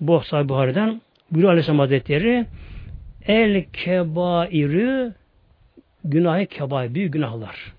[0.00, 1.00] Bu sahibi Buhari'den.
[1.30, 2.46] Buyuruyor Aleyhisselam Hazretleri
[3.26, 5.12] El kebairi
[6.04, 7.74] günahı kebair, büyük günahlar.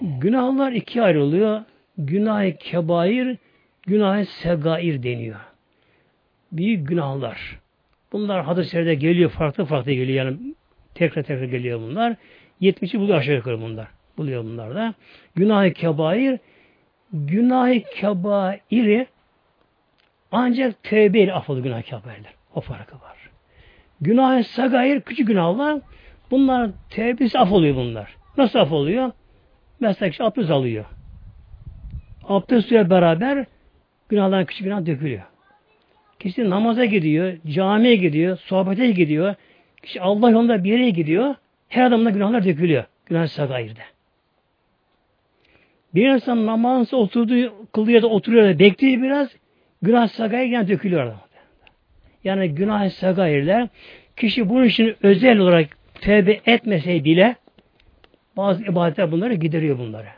[0.00, 1.60] Günahlar iki ayrılıyor.
[1.98, 3.38] Günah-ı kebair,
[3.86, 5.40] günah-ı segair deniyor.
[6.52, 7.58] Büyük günahlar.
[8.12, 10.24] Bunlar hadis-i geliyor, farklı farklı geliyor.
[10.24, 10.38] Yani
[10.94, 12.16] tekrar tekrar geliyor bunlar.
[12.60, 13.88] 70'i buluyor aşağı yukarı bunlar.
[14.16, 14.94] Buluyor bunlar da.
[15.34, 16.38] Günah-ı kebair,
[17.12, 19.06] günah-ı kebairi
[20.32, 22.34] ancak tövbe ile affolur günah kebairler.
[22.54, 23.30] O farkı var.
[24.00, 25.80] Günah-ı sagair, küçük günahlar,
[26.30, 28.16] bunlar tevbesi af oluyor bunlar.
[28.36, 29.12] Nasıl af oluyor?
[29.80, 30.84] Mesela kişi abdest alıyor.
[32.28, 33.46] Abdest suyla beraber
[34.08, 35.22] günahların küçük günah dökülüyor.
[36.18, 39.34] Kişi namaza gidiyor, camiye gidiyor, sohbete gidiyor.
[39.82, 41.34] Kişi Allah yolunda bir yere gidiyor.
[41.68, 42.84] Her adamda günahlar dökülüyor.
[43.06, 43.80] Günah sagairde.
[45.94, 49.28] Bir insan namazı oturduğu, ya da oturuyor da bekliyor biraz,
[49.82, 51.20] günah sagair yine dökülüyor adam.
[52.24, 53.68] Yani günah sagairler
[54.16, 55.68] kişi bunun için özel olarak
[56.00, 57.36] tevbe etmese bile
[58.36, 60.08] bazı ibadetler bunları gideriyor bunları.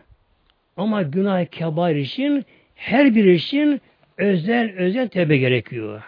[0.77, 2.45] Ama günah kebair için
[2.79, 3.81] her bir için
[4.17, 6.03] özel özel tevbe gerekiyor.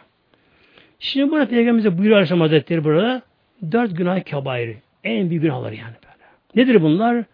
[0.99, 3.23] Şimdi burada Peygamberimize buyuruyor Aleyhisselam Hazretleri burada
[3.73, 4.77] dört günah kebairi.
[5.05, 6.65] En büyük günahlar yani böyle.
[6.65, 7.25] Nedir bunlar?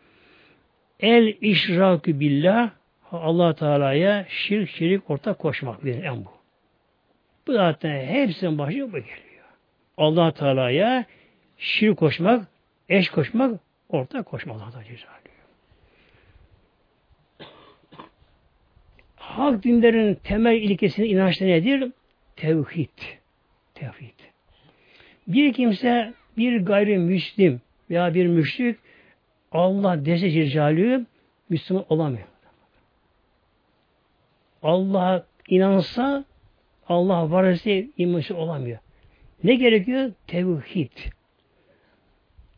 [1.00, 2.70] El işrakü billah
[3.12, 6.30] Allah Teala'ya şirk şirik ortak koşmak bir en bu.
[7.46, 9.46] Bu zaten hepsinin başı bu geliyor.
[9.96, 11.04] allah Teala'ya
[11.56, 12.48] şirk koşmak,
[12.88, 15.25] eş koşmak, ortak koşmak Allah Teala
[19.36, 21.92] Hak dinlerin temel ilkesinin inançları nedir?
[22.36, 22.98] Tevhid.
[23.74, 24.18] Tevhid.
[25.28, 28.76] Bir kimse bir gayrimüslim veya bir müşrik
[29.52, 31.06] Allah dese Cecalü
[31.48, 32.26] Müslüman olamıyor.
[34.62, 36.24] Allah'a inansa
[36.88, 38.78] Allah var ise imanı olamıyor.
[39.44, 40.12] Ne gerekiyor?
[40.26, 40.92] Tevhid.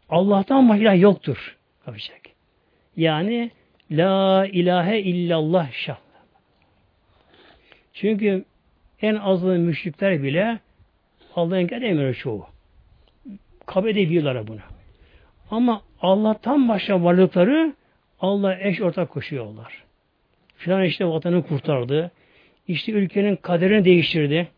[0.08, 1.56] Allah'tan başka yoktur.
[1.86, 2.20] Yapacak.
[2.96, 3.50] Yani
[3.90, 6.08] La ilahe illallah şah.
[8.00, 8.44] Çünkü
[9.02, 10.58] en azılı müşrikler bile
[11.34, 12.46] Allah'ın gelemiyor çoğu.
[13.66, 14.61] Kabul edebiliyorlar bunu.
[15.50, 17.74] Ama Allah'tan başka varlıkları
[18.20, 19.84] Allah eş ortak koşuyorlar.
[20.56, 22.11] Filan işte vatanı kurtardı.
[22.68, 24.48] İşte ülkenin kaderini değiştirdi.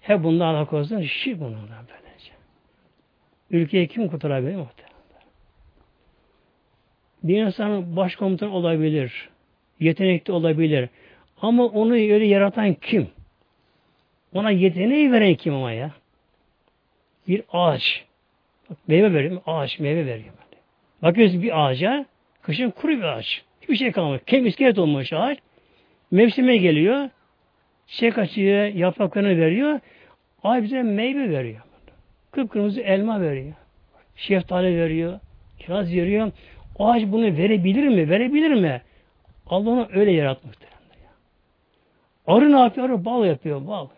[0.00, 1.02] Hep bundan Allah korusun.
[1.02, 2.32] Şirk bundan böylece.
[3.50, 4.96] Ülkeyi kim kurtarabilir muhtemelen?
[7.22, 9.28] Bir insan başkomutan olabilir.
[9.80, 10.88] Yetenekli olabilir.
[11.42, 13.08] Ama onu öyle yaratan kim?
[14.34, 15.90] Ona yeteneği veren kim ama ya?
[17.28, 18.04] Bir ağaç.
[18.70, 19.42] Bak, meyve veriyor.
[19.46, 20.34] Ağaç meyve veriyor.
[21.02, 22.06] Bakıyoruz bir ağaca,
[22.42, 23.42] kışın kuru bir ağaç.
[23.60, 24.20] Hiçbir şey kalmıyor.
[24.26, 25.38] Kem iskelet olmuş ağaç.
[26.10, 27.08] Mevsime geliyor.
[27.86, 29.80] Çiçek açıyor, yapraklarını veriyor.
[30.42, 31.60] Ay bize meyve veriyor.
[32.30, 33.52] Kıpkırmızı elma veriyor.
[34.16, 35.20] Şeftali veriyor.
[35.58, 36.32] Kiraz veriyor.
[36.78, 38.10] O ağaç bunu verebilir mi?
[38.10, 38.82] Verebilir mi?
[39.46, 40.68] Allah onu öyle yaratmıştır.
[42.30, 42.86] Arı ne yapıyor?
[42.86, 43.66] Arı bal yapıyor.
[43.66, 43.88] Bal.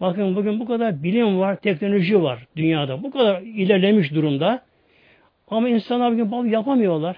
[0.00, 3.02] Bakın bugün bu kadar bilim var, teknoloji var dünyada.
[3.02, 4.62] Bu kadar ilerlemiş durumda.
[5.48, 7.16] Ama insanlar bugün bal yapamıyorlar.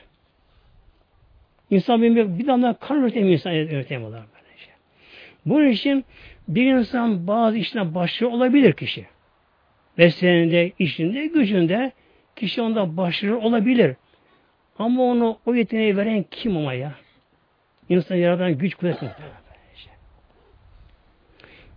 [1.70, 4.20] İnsan bir, bir damla kan üretemiyor insan üretemiyorlar.
[4.20, 4.70] Böylece.
[5.46, 6.04] Bunun için
[6.48, 9.06] bir insan bazı işine başarılı olabilir kişi.
[9.96, 11.92] Mesleğinde, işinde, gücünde
[12.36, 13.96] kişi onda başarılı olabilir.
[14.78, 16.94] Ama onu o yeteneği veren kim ama ya?
[17.88, 19.02] İnsan yaratan güç kuvvet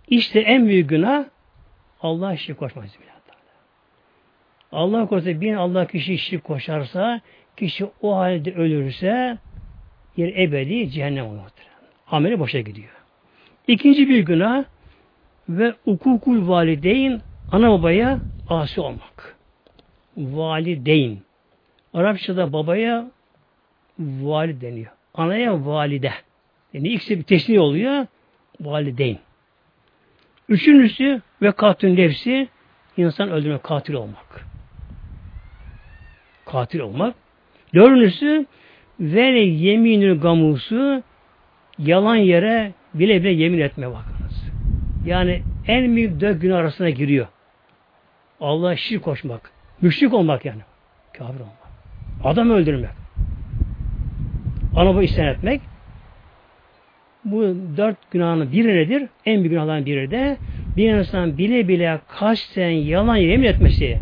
[0.08, 1.24] İşte en büyük günah
[2.02, 2.84] Allah şirk koşmak.
[4.72, 7.20] Allah korusun bir Allah kişi şirk koşarsa
[7.56, 9.38] kişi o halde ölürse
[10.16, 11.40] yer ebedi cehennem olur.
[12.10, 12.88] Ameli boşa gidiyor.
[13.68, 14.64] İkinci bir günah
[15.48, 17.20] ve ukukul valideyn
[17.52, 19.36] ana babaya asi olmak.
[20.16, 21.18] Valideyn.
[21.94, 23.10] Arapçada babaya
[23.98, 24.92] valid deniyor.
[25.14, 26.12] Anaya valide.
[26.72, 28.06] Yani ikisi bir tesniye oluyor.
[28.60, 29.18] Valideyn.
[30.48, 32.48] Üçüncüsü ve katil nefsi
[32.96, 34.46] insan öldürmek, katil olmak.
[36.46, 37.14] Katil olmak.
[37.74, 38.46] Dördüncüsü
[39.00, 41.02] ve yeminül gamusu
[41.78, 44.44] yalan yere bile bile yemin etme bakınız.
[45.06, 47.26] Yani en büyük dört gün arasına giriyor.
[48.40, 49.50] Allah'a şirk koşmak.
[49.80, 50.62] Müşrik olmak yani.
[51.18, 51.62] Kafir olmak.
[52.24, 53.01] Adam öldürmek.
[54.76, 55.60] Anabı isyan etmek.
[57.24, 57.42] Bu
[57.76, 59.08] dört günahın biri nedir?
[59.26, 60.36] En büyük günahların biri de
[60.76, 63.98] bir insan bile bile kasten yalan yemin etmesi.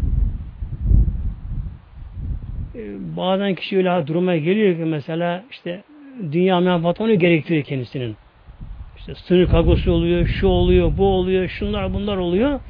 [2.75, 5.83] Ee, bazen kişi öyle duruma geliyor ki mesela işte
[6.33, 8.17] dünya menfaat onu gerektiriyor kendisinin.
[8.99, 12.61] İşte sınır kagosu oluyor, şu oluyor, bu oluyor, şunlar bunlar oluyor.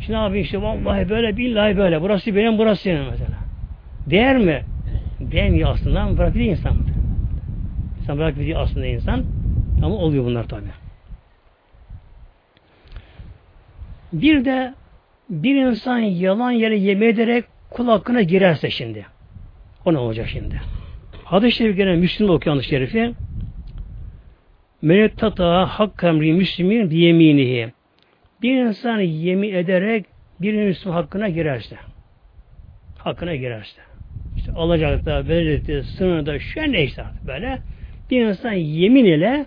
[0.00, 2.02] Şimdi abi işte vallahi böyle, billahi böyle.
[2.02, 3.38] Burası benim, burası senin mesela.
[4.10, 4.62] Değer mi?
[5.20, 6.87] Değmiyor aslında bırak bir insan.
[8.08, 9.24] İnsan bırak bir aslında insan.
[9.82, 10.64] Ama oluyor bunlar tabi.
[14.12, 14.74] Bir de
[15.30, 19.06] bir insan yalan yere yeme ederek kul hakkına girerse şimdi.
[19.84, 20.60] O ne olacak şimdi?
[21.24, 23.14] Hadis-i Şerif gene Müslüm'de okuyan hadis-i şerifi
[24.82, 27.72] Menettata hak emri müslimin biyeminihi.
[28.42, 30.06] Bir insan yemin ederek
[30.40, 31.76] bir Müslüman hakkına girerse
[32.98, 33.80] hakkına girerse
[34.36, 37.58] işte alacakta, verecekte, sınırda, şu an neyse böyle
[38.10, 39.46] bir insan yemin ile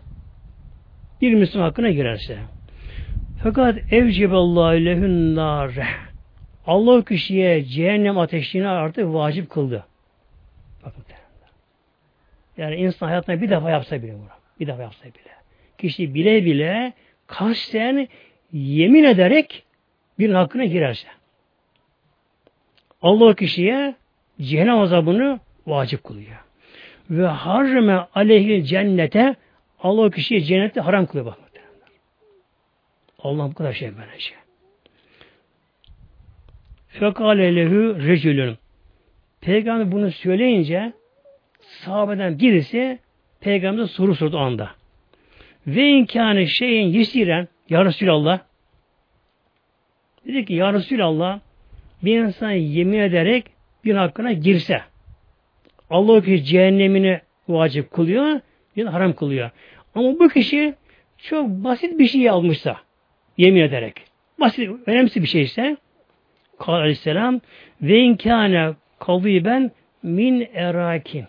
[1.21, 2.37] bir Müslüman hakkına girerse
[3.43, 5.87] fakat evceballahu lehün nâre
[6.67, 9.85] Allah kişiye cehennem ateşini artık vacip kıldı.
[10.85, 11.03] Bakın.
[12.57, 14.27] Yani insan hayatında bir defa yapsa bile bunu.
[14.59, 15.31] Bir defa yapsa bile.
[15.77, 16.93] Kişi bile bile
[17.27, 18.07] kasten
[18.51, 19.63] yemin ederek
[20.19, 21.07] bir hakkına girerse.
[23.01, 23.95] Allah kişiye
[24.41, 26.37] cehennem azabını vacip kılıyor.
[27.11, 29.35] Ve harreme aleyhi cennete
[29.79, 31.37] Allah kişiye cennette haram kılıyor bak.
[33.19, 34.37] Allah bu kadar şey böyle şey.
[36.87, 38.57] Fekale lehu recülün.
[39.41, 40.93] Peygamber bunu söyleyince
[41.59, 42.99] sahabeden birisi
[43.39, 44.71] Peygamber'e soru sordu anda.
[45.67, 48.39] Ve imkanı şeyin yesiren Ya Resulallah
[50.25, 51.39] dedi ki Ya Resulallah
[52.03, 53.45] bir insan yemin ederek
[53.85, 54.81] bir hakkına girse
[55.91, 58.39] Allah ki cehennemini vacip kılıyor
[58.77, 59.49] bir haram kılıyor.
[59.95, 60.73] Ama bu kişi
[61.17, 62.77] çok basit bir şey almışsa
[63.37, 64.01] yemin ederek
[64.39, 65.77] basit, önemsiz bir şeyse
[66.59, 67.41] Kal aleyhisselam
[67.81, 69.71] ve inkâne kaviben
[70.03, 71.25] min erakin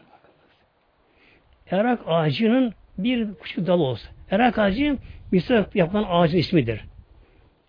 [1.70, 4.08] erak ağacının bir küçük dalı olsa.
[4.30, 4.96] Erak ağacı
[5.32, 6.80] Mısır yapılan ağacın ismidir.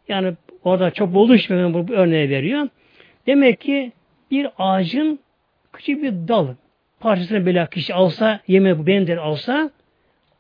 [0.08, 2.68] Yani orada çok olduğu için bu, bu örneği veriyor.
[3.28, 3.92] Demek ki
[4.32, 5.20] bir ağacın
[5.74, 6.48] küçük bir dal
[7.04, 9.72] parçasını böyle kişi alsa, yeme bu benzer alsa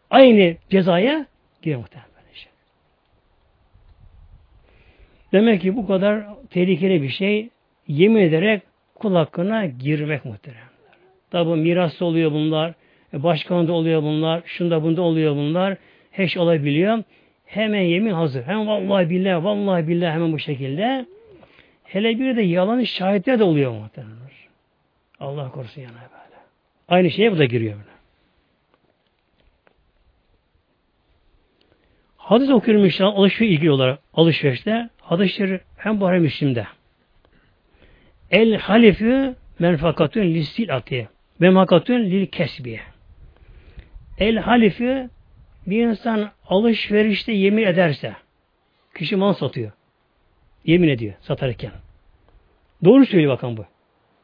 [0.09, 1.25] aynı cezaya
[1.61, 2.09] girer muhtemelen.
[2.33, 2.51] Şey.
[5.31, 7.49] Demek ki bu kadar tehlikeli bir şey
[7.87, 8.61] yemin ederek
[8.95, 10.63] kul hakkına girmek muhtemelen.
[11.31, 12.73] Tabi miras oluyor bunlar,
[13.13, 15.77] e, başkanında oluyor bunlar, şunda bunda oluyor bunlar.
[16.11, 17.03] Heş olabiliyor.
[17.45, 18.43] Hemen yemin hazır.
[18.43, 21.05] Hem vallahi billahi, vallahi billahi hemen bu şekilde.
[21.83, 24.17] Hele bir de yalan şahitler de oluyor muhtemelen.
[25.19, 26.22] Allah korusun yana böyle.
[26.87, 27.75] Aynı şeye bu da giriyor.
[32.17, 34.89] Hadis okuyorum inşallah alışveriş ilgili olarak alışverişte.
[35.01, 36.67] Hadisleri hem Buhari Müslim'de.
[38.31, 41.09] El halifi menfakatün listil ati
[41.41, 42.79] ve makatün lil kesbiye.
[44.17, 45.09] El halifi
[45.67, 48.15] bir insan alışverişte yemin ederse
[48.97, 49.71] kişi mal satıyor.
[50.65, 51.71] Yemin ediyor satarken.
[52.83, 53.65] Doğru söylüyor bakın bu.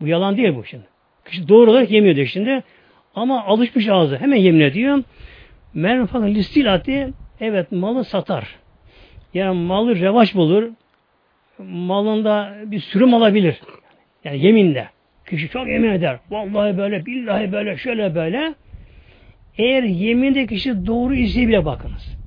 [0.01, 0.85] Bu yalan değil bu şimdi.
[1.25, 2.63] Kişi doğru olarak yemin ediyor şimdi.
[3.15, 4.17] Ama alışmış ağzı.
[4.17, 5.03] Hemen yemin ediyor.
[5.73, 8.55] Menfaat listilati evet malı satar.
[9.33, 10.69] Yani malı revaç bulur.
[11.59, 13.61] Malında bir sürüm alabilir.
[14.23, 14.89] Yani yeminle.
[15.29, 16.19] Kişi çok yemin eder.
[16.29, 18.55] Vallahi böyle, billahi böyle, şöyle böyle.
[19.57, 22.17] Eğer yeminde kişi doğru ise bile bakınız.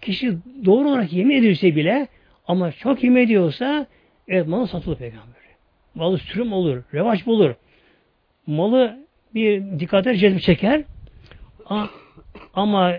[0.00, 0.32] Kişi
[0.64, 2.08] doğru olarak yemin ediyorsa bile
[2.46, 3.86] ama çok yemin ediyorsa
[4.28, 5.42] evet malı satılır peygamber.
[5.94, 7.54] Malı sürüm olur, revaç bulur.
[8.46, 10.84] Malı bir dikkate cezbi çeker
[12.54, 12.94] ama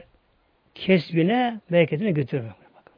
[0.76, 2.44] kesbine, bereketine götürür.
[2.44, 2.94] Bakın.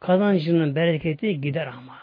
[0.00, 1.98] kazancının bereketi gider ama.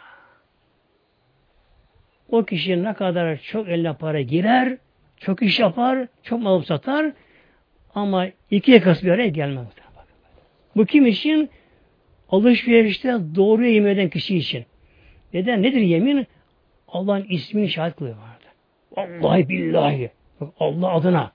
[2.29, 4.77] O kişi ne kadar çok eline para girer,
[5.17, 7.11] çok iş yapar, çok mal satar
[7.95, 9.67] ama iki yakası bir araya gelmez.
[10.75, 11.49] Bu kim için?
[12.29, 14.65] Alışverişte doğru yemin eden kişi için.
[15.33, 15.63] Neden?
[15.63, 16.27] Nedir yemin?
[16.87, 18.15] Allah'ın ismini şahit kılıyor.
[18.97, 20.11] Vallahi billahi.
[20.59, 21.31] Allah adına.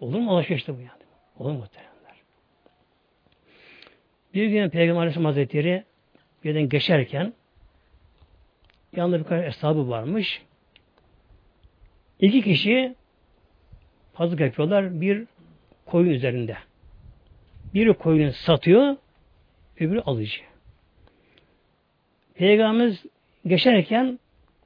[0.00, 1.02] Olur mu alışverişte bu yani?
[1.38, 2.16] Olur mu muhteremler?
[4.34, 5.84] Bir gün Peygamber Aleyhisselam Hazretleri
[6.44, 7.32] yerden geçerken
[8.96, 10.42] yanında birkaç hesabı varmış.
[12.20, 12.94] İki kişi
[14.14, 15.24] pazık yapıyorlar bir
[15.86, 16.56] koyun üzerinde.
[17.74, 18.96] Biri koyunu satıyor,
[19.80, 20.40] öbürü alıcı.
[22.34, 23.04] Peygamberimiz
[23.46, 24.18] geçerken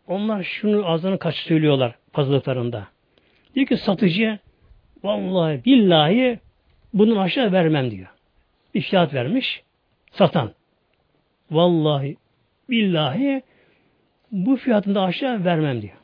[0.09, 2.89] onlar şunu ağzını kaç söylüyorlar pazarlıklarında.
[3.55, 4.39] Diyor ki satıcı
[5.03, 6.39] vallahi billahi
[6.95, 8.09] bunun aşağı vermem diyor.
[8.75, 9.63] Bir fiyat vermiş
[10.13, 10.53] satan.
[11.51, 12.17] Vallahi
[12.71, 13.43] billahi
[14.33, 15.97] bu fiyatında aşağı vermem diyor.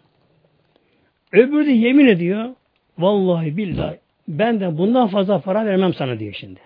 [1.32, 2.54] Öbürü de yemin ediyor.
[2.98, 3.98] Vallahi billahi
[4.28, 6.60] ben de bundan fazla para vermem sana diyor şimdi.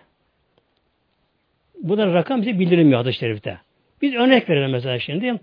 [1.82, 3.58] Bu da rakam bize bildirilmiyor hadis-i şerifte.
[4.02, 5.40] Biz örnek verelim mesela şimdi.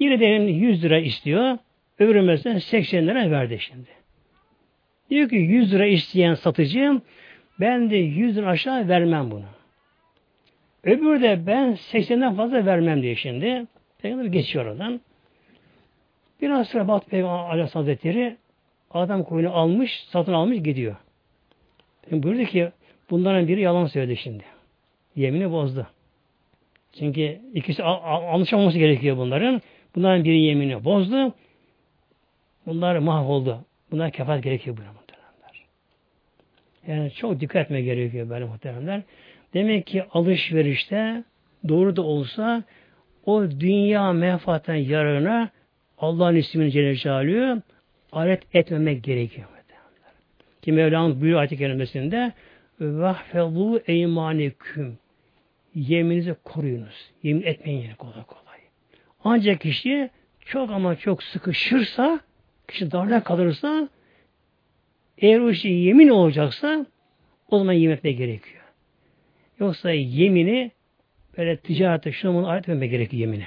[0.00, 1.58] Biri de 100 lira istiyor.
[1.98, 3.88] Öbürü mesela 80 lira verdi şimdi.
[5.10, 7.00] Diyor ki 100 lira isteyen satıcı
[7.60, 9.44] ben de 100 lira aşağı vermem bunu.
[10.84, 13.66] Öbürü de ben 80'den fazla vermem diye şimdi.
[14.02, 15.00] Peygamber geçiyor oradan.
[16.42, 18.36] Biraz sonra Bat Peygamber Aleyhisselam Hazretleri
[18.90, 20.96] adam koyunu almış, satın almış gidiyor.
[22.08, 22.70] Şimdi buyurdu ki
[23.10, 24.44] bunların biri yalan söyledi şimdi.
[25.16, 25.86] Yemini bozdu.
[26.98, 29.62] Çünkü ikisi anlaşılması gerekiyor bunların.
[29.94, 31.34] Bunların biri yemini bozdu.
[32.66, 33.64] Bunlar mahvoldu.
[33.90, 35.66] Bunlar kefaret gerekiyor buna muhteremler.
[36.86, 39.02] Yani çok dikkat etme gerekiyor böyle muhteremler.
[39.54, 41.24] Demek ki alışverişte
[41.68, 42.64] doğru da olsa
[43.26, 45.50] o dünya menfaatten yararına
[45.98, 47.62] Allah'ın ismini Celle Celaluhu
[48.12, 49.48] alet etmemek gerekiyor.
[50.62, 52.32] Ki Mevla'nın buyuruyor ayet-i kerimesinde
[52.80, 54.98] vahfezû eymaneküm
[55.74, 57.10] yemininizi koruyunuz.
[57.22, 58.49] Yemin etmeyin yani kolay kolay.
[59.24, 60.10] Ancak kişi
[60.44, 62.20] çok ama çok sıkışırsa,
[62.68, 63.88] kişi darla kalırsa,
[65.18, 66.86] eğer o işi yemin olacaksa,
[67.48, 68.62] o zaman yemin gerekiyor.
[69.60, 70.70] Yoksa yemini
[71.38, 73.46] böyle ticarete şunu bunu ayet etmemek gerekiyor yemini.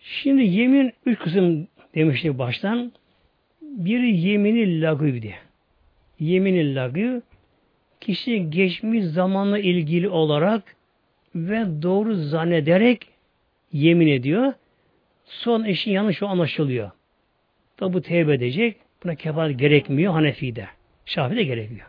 [0.00, 2.92] Şimdi yemin üç kısım demiştik baştan.
[3.62, 5.45] Biri yemini lagıvdi.
[6.20, 7.22] Yemini lagı
[8.00, 10.76] kişi geçmiş zamanla ilgili olarak
[11.34, 13.06] ve doğru zannederek
[13.72, 14.52] yemin ediyor.
[15.24, 16.90] Son işin yanlış o anlaşılıyor.
[17.76, 18.76] Tabi bu tevbe edecek.
[19.04, 20.66] Buna kefaret gerekmiyor Hanefi'de.
[21.06, 21.86] Şafi'de gerekiyor.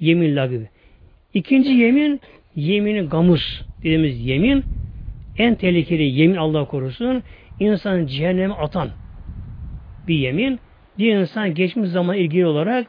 [0.00, 0.68] Yemin lagı.
[1.34, 2.20] İkinci yemin
[2.56, 4.64] yemini gamus dediğimiz yemin
[5.38, 7.22] en tehlikeli yemin Allah korusun
[7.60, 8.90] insan cehenneme atan
[10.08, 10.58] bir yemin.
[10.98, 12.86] Bir insan geçmiş zaman ilgili olarak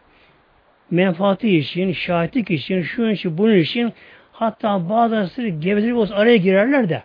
[0.94, 3.94] menfaati için, şahitlik için, şu için, bunun için
[4.32, 7.04] hatta bazıları gevezelik olsa araya girerler de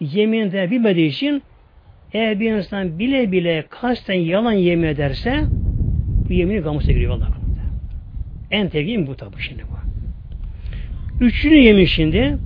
[0.00, 1.42] yemin de bilmediği için
[2.12, 5.40] eğer bir insan bile bile kasten yalan yemin ederse
[6.28, 7.28] bu yemini gamusa giriyor Allah
[8.50, 9.80] En tehlikeli bu tabi şimdi bu.
[11.24, 12.38] Üçüncü yemin şimdi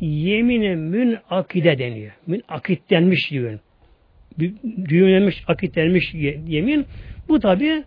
[0.00, 2.12] yemine mün akide deniyor.
[2.26, 3.58] Mün akit denmiş diyor.
[4.88, 6.14] Düğümlenmiş, akit denmiş
[6.46, 6.86] yemin.
[7.28, 7.84] Bu tabi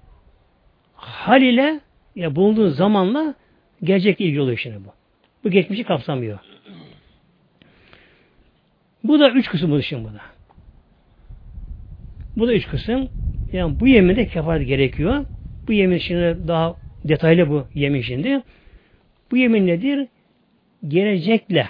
[1.06, 1.80] hal ile
[2.16, 3.36] ya bulunduğun zamanla
[3.84, 4.93] gelecek ilgili oluyor şimdi bu.
[5.43, 6.39] Bu geçmişi kapsamıyor.
[9.04, 10.22] Bu da üç kısım şimdi bu da.
[12.38, 13.10] Bu da üç kısım.
[13.54, 15.26] Yani bu yeminde kefaret gerekiyor.
[15.68, 16.76] Bu yemin şimdi daha
[17.06, 18.41] detaylı bu yemin şimdi.
[19.32, 20.08] Bu yemin nedir?
[20.88, 21.70] Gelecekle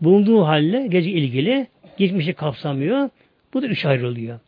[0.00, 3.08] bulunduğu halle gece ilgili geçmişi kapsamıyor.
[3.54, 4.40] Bu da üç ayrılıyor.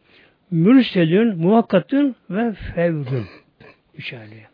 [0.50, 3.26] Mürselün, muhakkatün ve fevrün.
[3.94, 4.48] Üç ayrılıyor.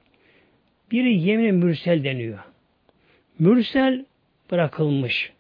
[0.91, 2.39] Biri yemin mürsel deniyor.
[3.39, 4.05] Mürsel
[4.51, 5.32] bırakılmış.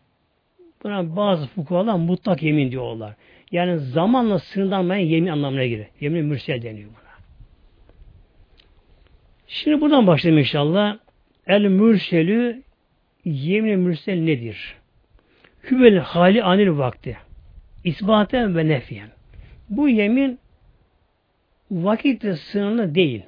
[0.82, 3.14] Buna bazı fukuhalar mutlak yemin diyorlar.
[3.52, 5.86] Yani zamanla sınırlanmayan yemin anlamına gelir.
[6.00, 7.08] Yemin mürsel deniyor buna.
[9.46, 10.98] Şimdi buradan başlayalım inşallah.
[11.46, 12.62] El mürselü
[13.24, 14.76] yemin mürsel nedir?
[15.70, 17.16] Hüvel hali anil vakti.
[17.84, 19.08] İsbaten ve nefiyen.
[19.70, 20.38] Bu yemin
[21.70, 23.22] vakitte sınırlı değil.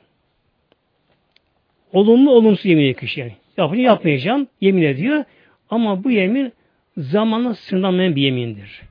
[1.93, 3.33] Olumlu olumsuz yemin kişi yani.
[3.57, 5.25] Yapınca yapmayacağım yemin ediyor.
[5.71, 6.53] Ama bu yemin
[6.97, 8.83] zamanla sınırlanmayan bir yemindir.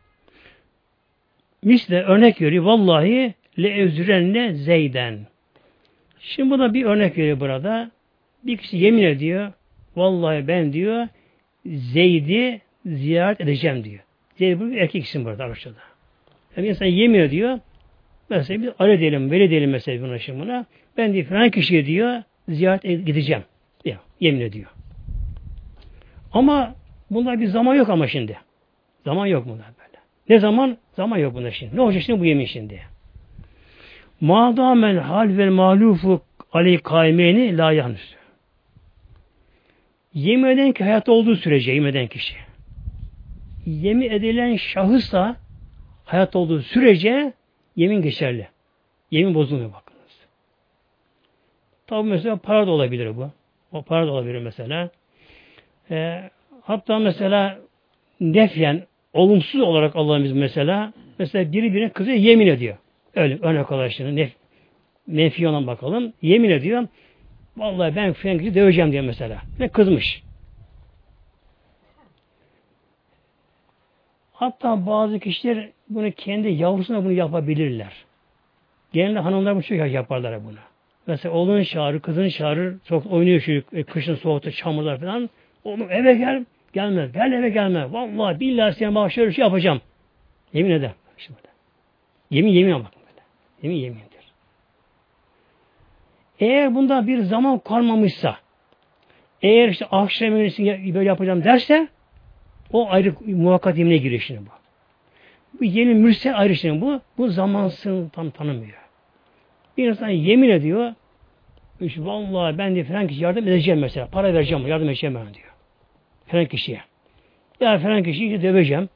[1.64, 2.64] Misle örnek veriyor.
[2.64, 5.20] Vallahi le özrenne zeyden.
[6.20, 7.92] Şimdi buna bir örnek veriyor burada.
[8.44, 9.52] Bir kişi yemin ediyor.
[9.96, 11.08] Vallahi ben diyor
[11.66, 14.00] Zeyd'i ziyaret edeceğim diyor.
[14.38, 15.80] Zeyd bu erkek isim burada Arapçada.
[16.58, 17.60] Yani insan yemin ediyor.
[18.30, 20.66] Mesela bir öyle diyelim, veli diyelim mesela buna şimdi buna.
[20.98, 23.44] Ben diyor falan kişiye diyor ziyaret gideceğim.
[23.86, 24.72] Diyor, yemin ediyor.
[26.34, 26.76] Ama
[27.12, 28.38] bunda bir zaman yok ama şimdi.
[29.06, 30.00] Zaman yok bunda böyle.
[30.30, 30.78] Ne zaman?
[30.96, 31.76] Zaman yok bunda şimdi.
[31.76, 32.82] Ne olacak şimdi bu yemin şimdi?
[34.22, 36.22] Madamel hal vel malufu
[36.54, 38.16] aleyh kaimeni la yanır.
[40.14, 42.36] Yemin eden ki hayatta olduğu sürece yemin eden kişi.
[43.66, 45.36] Yemin edilen şahıs da
[46.06, 47.34] hayatta olduğu sürece
[47.76, 48.48] yemin geçerli.
[49.12, 49.89] Yemin bozulmuyor bakınız.
[51.90, 53.30] Tabi mesela para da olabilir bu.
[53.72, 54.90] O para da olabilir mesela.
[55.92, 56.30] E,
[56.62, 57.60] hatta mesela
[58.20, 58.84] nefyen
[59.14, 62.78] olumsuz olarak Allah'ımız mesela mesela biri birine kızıyor yemin ediyor.
[63.16, 64.32] Öyle örnek olarak şimdi nef,
[65.08, 66.14] menfi olan bakalım.
[66.22, 66.88] Yemin ediyor.
[67.58, 69.42] Vallahi ben filan kişi döveceğim diyor mesela.
[69.60, 70.24] Ve kızmış.
[74.34, 77.94] Hatta bazı kişiler bunu kendi yavrusuna bunu yapabilirler.
[78.94, 80.69] Genelde hanımlar bunu çok yaparlar bunu.
[81.10, 85.30] Mesela oğlun çağırır, kızın çağırır, çok oynuyor çocuk, e, kışın soğukta çamurlar falan.
[85.64, 87.94] Oğlum eve gel, gelme, gel eve gelme.
[87.94, 89.82] Vallahi billahi seni bağışlar şey yapacağım.
[90.54, 90.92] Yemin eder.
[91.18, 91.40] Şimdi
[92.32, 93.22] yemin yemin böyle.
[93.64, 94.34] Yemin yemindir.
[96.40, 98.38] Eğer bunda bir zaman kalmamışsa,
[99.42, 101.88] eğer işte akşam böyle yapacağım derse,
[102.74, 104.52] o ayrı muhakkak yemine giriyor şimdi bu.
[105.60, 107.02] Bu yemin mürsel ayrı şimdi bu.
[107.18, 108.89] Bu zamansını tam tanımıyor.
[109.80, 110.94] Bir insan yemin ediyor.
[111.82, 114.08] İşte vallahi ben de falan kişi yardım edeceğim mesela.
[114.08, 115.54] Para vereceğim, yardım edeceğim ben diyor.
[116.28, 116.82] Falan kişiye.
[117.60, 118.90] Ya falan kişiyi döveceğim.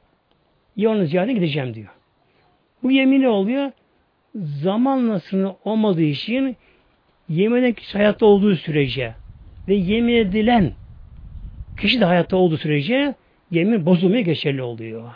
[0.76, 1.88] Ya ziyade gideceğim diyor.
[2.82, 3.72] Bu yemin ne oluyor?
[4.34, 6.56] Zamanla sınırı olmadığı için
[7.28, 9.14] yemin kişi hayatta olduğu sürece
[9.68, 10.72] ve yemin edilen
[11.80, 13.14] kişi de hayatta olduğu sürece
[13.50, 15.10] yemin bozulmaya geçerli oluyor.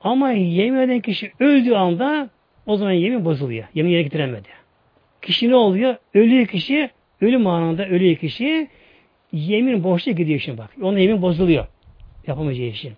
[0.00, 2.30] Ama yemin eden kişi öldüğü anda
[2.66, 3.64] o zaman yemin bozuluyor.
[3.74, 4.48] Yemin yere getiremedi.
[5.22, 5.96] Kişi ne oluyor?
[6.14, 6.90] Ölüyor kişi,
[7.20, 8.68] ölüm anında ölüyor kişi,
[9.32, 10.70] yemin boşta gidiyor şimdi bak.
[10.82, 11.66] Onun yemin bozuluyor.
[12.26, 12.92] Yapamayacağı için.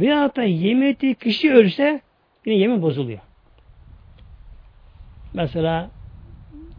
[0.00, 2.00] Veya hatta yemin ettiği kişi ölse
[2.46, 3.18] yine yemin bozuluyor.
[5.34, 5.90] Mesela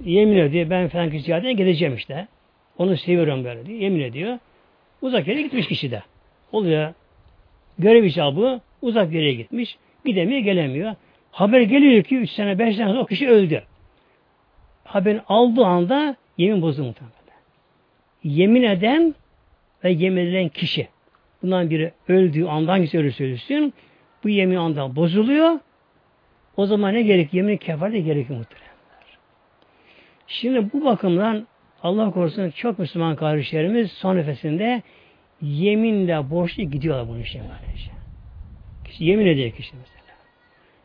[0.04, 2.28] yemin ediyor ben falan kişi ziyadeye gideceğim işte.
[2.78, 3.80] Onu seviyorum böyle diyor.
[3.80, 4.40] Yemin ediyor.
[5.02, 6.04] Uzak yere gitmiş kişi de.
[6.52, 6.94] Oluyor.
[7.80, 9.78] Görev icabı uzak yere gitmiş.
[10.06, 10.96] Gidemiyor gelemiyor.
[11.38, 13.64] Haber geliyor ki 3 sene 5 sene o kişi öldü.
[14.84, 17.16] Haberin aldığı anda yemin bozuldu muhtemelen.
[18.24, 19.16] Yemin eden
[19.84, 20.88] ve yemin edilen kişi.
[21.44, 23.74] Bundan biri öldüğü anda hangisi ölürse ölürsün
[24.24, 25.60] bu yemin anda bozuluyor.
[26.58, 27.34] O zaman ne gerek?
[27.34, 28.72] Yemin kefarete gerekiyor muhtemelen.
[30.28, 31.48] Şimdi bu bakımdan
[31.84, 34.82] Allah korusun çok Müslüman kardeşlerimiz son nefesinde
[35.42, 37.42] yeminle borçlu gidiyorlar bunun için.
[38.86, 39.97] Kişi yemin ediyor kişi mesela.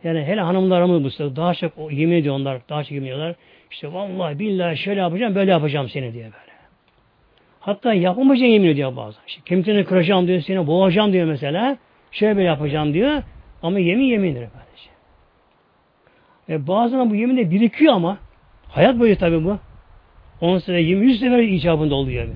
[0.05, 3.34] Yani hele hanımlarımız bu daha çok yemin ediyor onlar, daha çok yemin ediyorlar.
[3.70, 6.53] İşte vallahi billahi şöyle yapacağım, böyle yapacağım seni diye böyle.
[7.61, 9.20] Hatta yapamayacağım yemin ediyor bazen.
[9.26, 11.76] İşte kemiklerini kıracağım diyor, seni boğacağım diyor mesela.
[12.12, 13.22] Şöyle böyle yapacağım diyor.
[13.62, 14.92] Ama yemin yemindir kardeşim.
[16.48, 18.18] E bazen bu yemin de birikiyor ama
[18.68, 19.59] hayat boyu tabi bu.
[20.40, 22.24] 10 sene, 20, 100 sefer icabında oluyor.
[22.24, 22.34] Yani.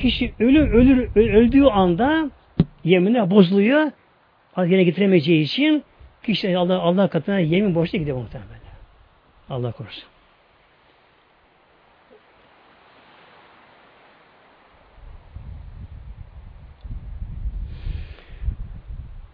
[0.00, 2.30] Kişi ölür, ölür, öldüğü anda
[2.84, 3.90] yeminle bozuluyor.
[4.58, 5.84] Yine getiremeyeceği için
[6.22, 8.50] kişi Allah, Allah katına yemin borçlu gidiyor muhtemelen.
[9.50, 10.04] Allah korusun.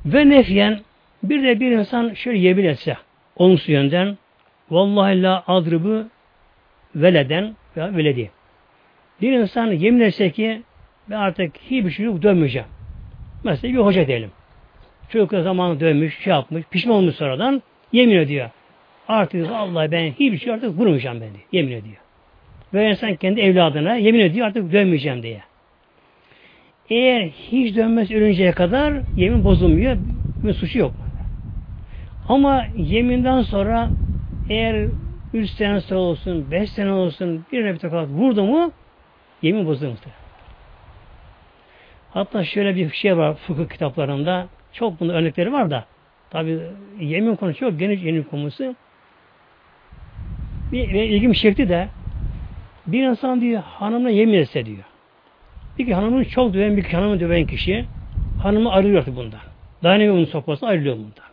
[0.04, 0.80] Ve nefyen
[1.22, 2.96] bir de bir insan şöyle yemin etse
[3.36, 4.18] olumsuz yönden
[4.70, 6.08] vallahi la adrıbı
[6.94, 8.30] veleden veya veledi.
[9.22, 10.62] Bir insan yemin etse ki
[11.10, 12.68] ben artık hiçbir şey yok dönmeyeceğim.
[13.44, 14.30] Mesela bir hoca diyelim.
[15.12, 18.50] Çocuk zamanı dönmüş, şey yapmış, pişman olmuş sonradan yemin ediyor.
[19.08, 21.44] Artık Allah ben hiçbir şey artık vurmayacağım ben diye.
[21.52, 21.96] Yemin ediyor.
[22.74, 25.42] Ve insan kendi evladına yemin ediyor artık dönmeyeceğim diye.
[26.90, 29.96] Eğer hiç dönmez ölünceye kadar yemin bozulmuyor.
[30.44, 30.92] Bir suçu yok.
[32.28, 33.88] Ama yeminden sonra
[34.48, 34.88] eğer
[35.34, 38.72] 3 sene sonra olsun, 5 sene olsun birine bir tokat vurdu mu
[39.42, 39.96] yemin bozulur
[42.10, 45.84] Hatta şöyle bir şey var fıkıh kitaplarında çok bunun örnekleri var da
[46.30, 46.58] tabi
[47.00, 48.74] yemin konusu çok geniş yemin konusu.
[50.72, 51.88] Bir, bir ilgimi çekti de
[52.86, 54.84] bir insan diyor hanımına yemin etse diyor.
[55.78, 57.84] Bir ki hanımını çok döven bir hanımı döven kişi
[58.42, 59.40] hanımı ayrılıyor artık bundan.
[59.82, 61.30] Dayanamıyor onun sopasına ayrılıyor bundan.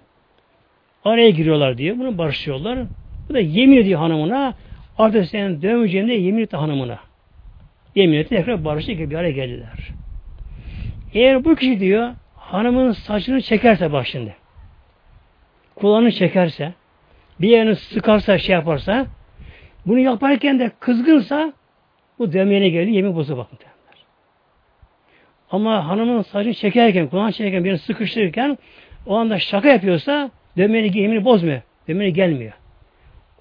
[1.06, 1.98] Araya giriyorlar diyor.
[2.00, 2.80] Bunu barışıyorlar.
[3.30, 4.54] Bu da yemin ediyor hanımına.
[4.98, 7.00] Artık senin dövmeyeceğim diye yemin etti hanımına.
[7.96, 9.90] Yemin etti tekrar barıştı ki bir araya geldiler.
[11.14, 12.14] Eğer bu kişi diyor
[12.52, 14.36] hanımın saçını çekerse bak şimdi.
[15.76, 16.74] Kulağını çekerse
[17.42, 19.06] bir yerini sıkarsa şey yaparsa
[19.86, 21.54] bunu yaparken de kızgınsa
[22.20, 23.60] bu dövmeyene geliyor yemin bozu bakın.
[25.52, 28.58] Ama hanımın saçını çekerken, kulağını çekerken birini sıkıştırırken
[29.06, 31.62] o anda şaka yapıyorsa dövmeni yemini bozmuyor.
[31.88, 32.54] Dövmeni gelmiyor.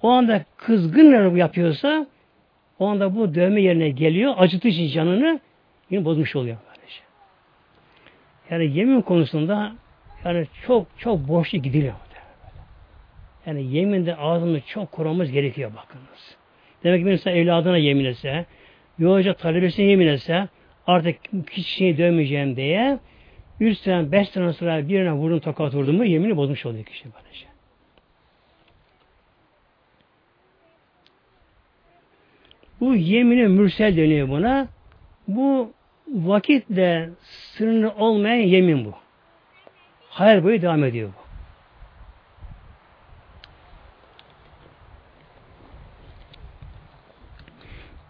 [0.01, 2.07] O anda kızgın yapıyorsa
[2.79, 4.33] o anda bu dövme yerine geliyor.
[4.37, 5.39] Acıtı için canını
[5.89, 6.57] yine bozmuş oluyor.
[8.51, 9.75] Yani yemin konusunda
[10.25, 11.93] yani çok çok boşlu gidiliyor.
[13.47, 16.37] Yani yeminde ağzını çok korumamız gerekiyor bakınız.
[16.83, 18.45] Demek ki bir insan evladına yemin etse,
[18.99, 20.47] yolca talebesine yemin etse,
[20.87, 21.15] artık
[21.55, 22.99] şey dövmeyeceğim diye,
[23.59, 27.45] üç sene, beş sene sonra birine vurdum tokat vurdum mu yemini bozmuş oluyor kişi böylece.
[32.79, 34.67] Bu yemini mürsel deniyor buna.
[35.27, 35.71] Bu
[36.07, 38.93] vakitle sınırlı olmayan yemin bu.
[40.09, 41.27] Hayal boyu devam ediyor bu.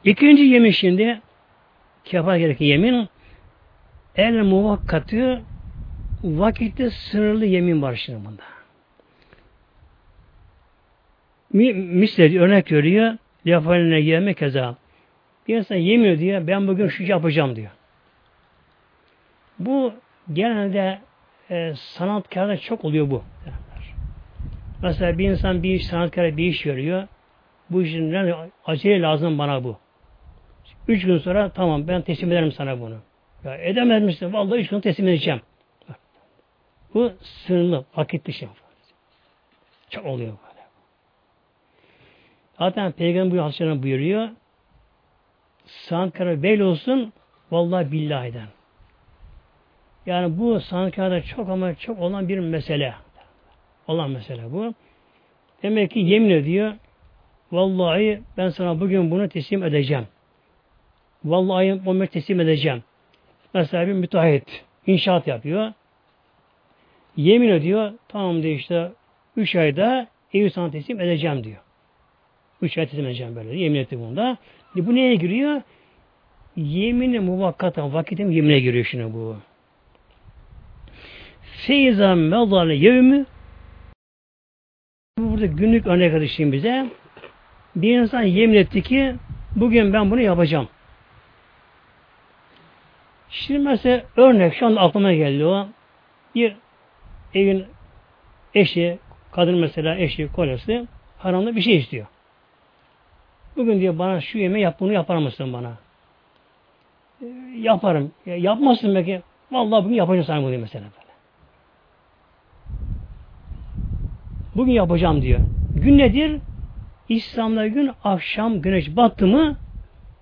[0.04, 1.22] İkinci yemin şimdi
[2.04, 3.10] kefa gereken yemin
[4.16, 5.41] el muvakkatı
[6.24, 8.43] vakitte sınırlı yemin var şimdi bunda.
[11.54, 13.18] Misle örnek görüyor.
[13.45, 14.76] Yafaline gelme keza.
[15.48, 17.72] Bir insan yemin diyor, ben bugün şu yapacağım diyor.
[19.60, 19.93] Bu
[20.34, 20.99] genelde
[21.49, 23.24] e, sanatkarda çok oluyor bu.
[24.82, 27.08] Mesela bir insan bir iş, sanatkara bir iş görüyor.
[27.70, 28.16] Bu işin
[28.66, 29.78] acele lazım bana bu.
[30.88, 32.97] Üç gün sonra tamam ben teslim ederim sana bunu.
[33.43, 34.34] Ya edemezmişsin.
[34.34, 35.41] Vallahi üç gün teslim edeceğim.
[36.93, 38.47] Bu sınırlı, vakit dışı.
[39.89, 40.66] Çok oluyor böyle.
[42.60, 44.30] Zaten Peygamber hasretine buyuruyor.
[45.66, 47.14] Sankara bel olsun
[47.51, 48.47] vallahi billahiden.
[50.08, 52.93] Yani bu Sankara'da çok ama çok olan bir mesele.
[53.88, 54.74] Olan mesele bu.
[55.64, 56.74] Demek ki yemin ediyor.
[57.51, 60.08] Vallahi ben sana bugün bunu teslim edeceğim.
[61.26, 62.84] Vallahi onu teslim edeceğim.
[63.53, 65.74] Mesela bir müteahhit inşaat yapıyor.
[67.18, 67.91] Yemin ediyor.
[68.08, 68.91] Tamam diyor işte
[69.38, 71.58] üç ayda evi sana teslim edeceğim diyor.
[72.62, 73.60] Üç ay teslim edeceğim böyle.
[73.60, 74.38] Yemin etti bunda.
[74.78, 75.62] E bu neye giriyor?
[76.55, 79.38] Yemini muvakkata vakitim yemine giriyor şimdi bu.
[81.58, 83.26] Feyza medale yevmi
[85.18, 86.89] Burada günlük örnek alışayım bize.
[87.76, 89.16] Bir insan yemin etti ki
[89.55, 90.68] bugün ben bunu yapacağım.
[93.30, 95.68] Şimdi mesela örnek şu anda aklıma geldi o.
[96.36, 96.55] Bir
[97.34, 97.66] evin
[98.53, 98.99] eşi,
[99.32, 100.88] kadın mesela eşi, kolesi
[101.18, 102.05] haramda bir şey istiyor.
[103.55, 105.78] Bugün diyor bana şu yemeği yap bunu yapar mısın bana?
[107.22, 107.26] E,
[107.58, 108.12] yaparım.
[108.26, 109.22] E, yapmazsın belki.
[109.51, 111.08] Vallahi bugün yapacağım sana bunu mesela böyle.
[114.58, 115.39] Bugün yapacağım diyor.
[115.76, 116.38] Gün nedir?
[117.10, 119.58] İslam'da gün akşam güneş battı mı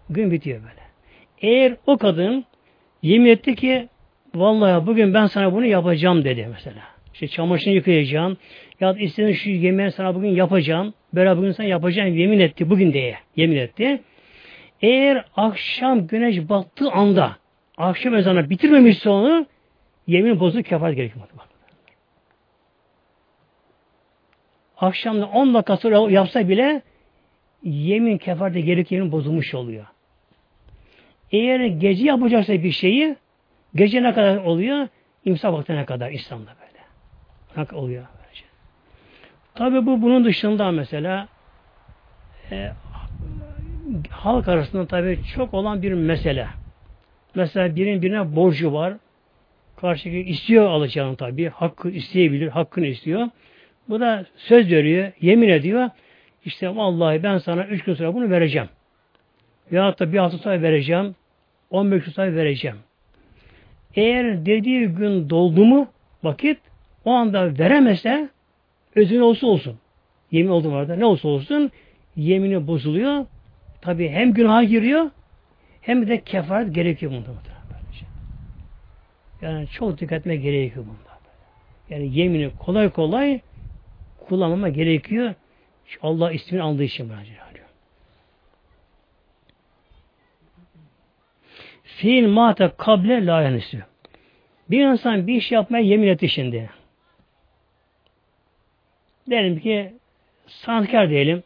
[0.09, 0.81] gün bitiyor böyle.
[1.41, 2.45] Eğer o kadın
[3.01, 3.89] Yemin etti ki
[4.35, 6.81] vallahi bugün ben sana bunu yapacağım dedi mesela.
[7.13, 8.37] İşte çamaşırını yıkayacağım.
[8.79, 10.93] Ya istediğin şu yemeği sana bugün yapacağım.
[11.13, 13.15] Böyle bugün sana yapacağım yemin etti bugün diye.
[13.35, 14.01] Yemin etti.
[14.81, 17.37] Eğer akşam güneş battığı anda
[17.77, 19.45] akşam ezanı bitirmemişse onu
[20.07, 21.25] yemin bozup kefaret gerekiyor.
[24.77, 26.81] Akşamda 10 dakika sonra yapsa bile
[27.63, 29.85] yemin kefarete gerek yemin bozulmuş oluyor.
[31.31, 33.15] Eğer gece yapacaksa bir şeyi
[33.75, 34.87] gece ne kadar oluyor?
[35.25, 37.67] İmsa vaktine kadar İslam'da böyle.
[37.71, 38.05] Ne oluyor.
[39.55, 41.27] Tabi bu bunun dışında mesela
[42.51, 42.71] e,
[44.09, 46.47] halk arasında tabi çok olan bir mesele.
[47.35, 48.93] Mesela birinin birine borcu var.
[49.81, 51.49] Karşıki istiyor alacağını tabi.
[51.49, 52.47] Hakkı isteyebilir.
[52.47, 53.27] Hakkını istiyor.
[53.89, 55.11] Bu da söz veriyor.
[55.21, 55.89] Yemin ediyor.
[56.45, 58.69] İşte vallahi ben sana üç gün sonra bunu vereceğim.
[59.71, 61.15] Ya da bir hafta sonra vereceğim.
[61.69, 62.77] 15 gün sonra vereceğim.
[63.95, 65.87] Eğer dediği gün doldu mu
[66.23, 66.57] vakit
[67.05, 68.29] o anda veremezse
[68.95, 69.77] özün olsa olsun.
[70.31, 70.95] Yemin oldu orada.
[70.95, 71.71] Ne olsa olsun
[72.15, 73.25] yemini bozuluyor.
[73.81, 75.11] Tabi hem günah giriyor
[75.81, 77.29] hem de kefaret gerekiyor bunda.
[79.41, 81.15] Yani çok dikkat etmek gerekiyor bunda.
[81.89, 83.41] Yani yemini kolay kolay
[84.25, 85.33] kullanmama gerekiyor.
[86.01, 87.31] Allah ismini aldığı için bence.
[91.83, 93.59] Fiil mate kable la.
[94.69, 96.69] Bir insan bir iş yapmaya yemin etti şimdi.
[99.29, 99.93] Diyelim ki
[100.47, 101.43] sanatkar diyelim.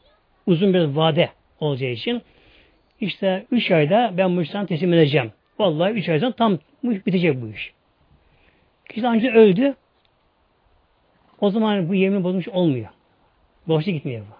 [0.47, 2.21] Uzun bir vade olacağı için.
[3.01, 5.31] İşte üç ayda ben bu işten teslim edeceğim.
[5.59, 7.73] Vallahi üç aydan tam bitecek bu iş.
[8.89, 9.75] Kişi ancak öldü.
[11.41, 12.89] O zaman bu yemin bozulmuş olmuyor.
[13.67, 14.33] Borçlu gitmiyor bu.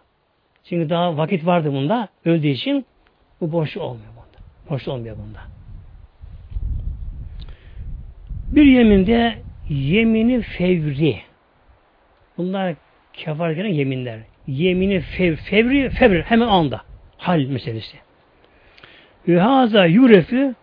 [0.63, 2.07] Çünkü daha vakit vardı bunda.
[2.25, 2.85] Öldüğü için
[3.41, 4.69] bu borçlu olmuyor bunda.
[4.69, 5.39] Borçlu olmuyor bunda.
[8.55, 9.35] Bir yeminde
[9.69, 11.17] yemini fevri.
[12.37, 12.75] Bunlar
[13.13, 14.19] kefar gelen yeminler.
[14.47, 16.81] Yemini fev, fevri, fevri hemen anda.
[17.17, 17.97] Hal meselesi.
[19.27, 20.53] Haza yurefi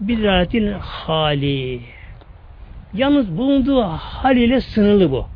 [0.00, 1.80] bidaratil hali.
[2.94, 5.33] Yalnız bulunduğu hal ile sınırlı bu.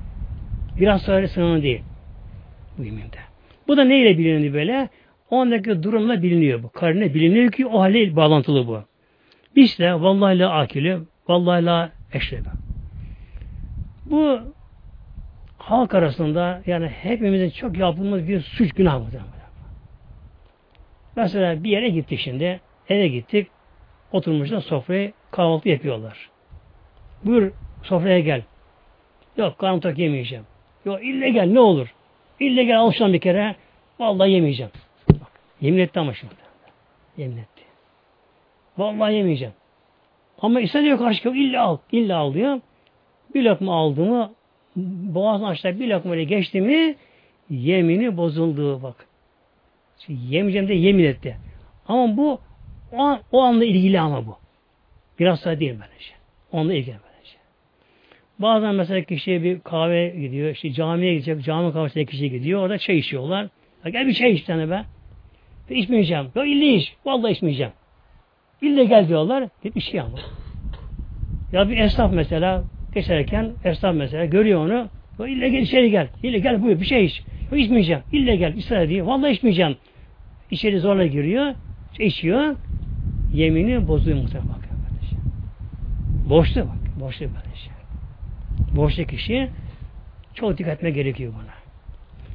[0.81, 1.83] Biraz sonra sınırlı değil.
[2.79, 3.17] Bu yeminde.
[3.69, 4.89] Bu da neyle biliniyor böyle?
[5.31, 6.71] Ondaki durumla biliniyor bu.
[6.71, 8.83] Karine biliniyor ki o hale bağlantılı bu.
[9.57, 10.99] De vallahi la akili,
[11.29, 12.49] vallahi la eşrebe.
[14.07, 14.41] Bu
[15.59, 19.21] halk arasında yani hepimizin çok yapılmış bir suç günah mıdır?
[21.17, 23.49] Mesela bir yere gittik şimdi, eve gittik,
[24.13, 26.31] oturmuşlar sofraya kahvaltı yapıyorlar.
[27.25, 27.53] Buyur
[27.83, 28.43] sofraya gel.
[29.37, 30.45] Yok karnım tok yemeyeceğim.
[30.85, 31.95] Yok ille gel ne olur.
[32.41, 33.57] İlle gel alışan bir kere.
[33.99, 34.73] Vallahi yemeyeceğim.
[35.09, 36.35] Bak, yemin etti ama şimdi.
[37.17, 37.63] Yemin etti.
[38.79, 39.55] Vallahi yemeyeceğim.
[40.43, 41.79] Ama istediyor karşı illa al.
[41.93, 42.61] illa al diyor.
[43.35, 44.33] Bir lokma aldı mı
[45.15, 46.97] boğazını aşağı bir lokma ile geçti mi
[47.51, 49.07] yemini bozuldu bak.
[49.99, 51.37] Şimdi yemeyeceğim de yemin etti.
[51.89, 52.41] Ama bu
[52.93, 54.37] o, an, o anda ilgili ama bu.
[55.19, 56.13] Biraz daha değil böylece.
[56.53, 57.08] Onunla ilgili.
[58.39, 62.99] Bazen mesela kişiye bir kahve gidiyor, işte camiye gidecek, cami kahvesine kişi gidiyor, orada çay
[62.99, 63.49] içiyorlar.
[63.85, 64.85] Ya gel bir çay iç tane be.
[65.71, 66.27] Ben içmeyeceğim.
[66.35, 66.95] Ya illa iç.
[67.05, 67.73] Vallahi içmeyeceğim.
[68.63, 69.49] İlle gel diyorlar.
[69.63, 70.19] Hep bir şey ama.
[71.53, 72.65] Ya bir esnaf mesela
[72.95, 74.89] geçerken esnaf mesela görüyor onu.
[75.19, 76.09] Ya ille gel içeri gel.
[76.23, 77.23] İlle gel buyur bir şey iç.
[77.53, 78.03] Ya içmeyeceğim.
[78.13, 78.55] İlle gel.
[78.57, 79.07] İster diyor.
[79.07, 79.77] Vallahi içmeyeceğim.
[80.51, 81.55] İçeri zorla giriyor.
[81.99, 82.57] içiyor.
[83.35, 84.69] Yemini bozuyor muhtemelen bak.
[86.29, 87.01] Boşta bak.
[87.01, 87.78] Boşta böyle
[88.73, 89.51] Boşta kişi
[90.35, 91.55] çok dikkat etme gerekiyor buna.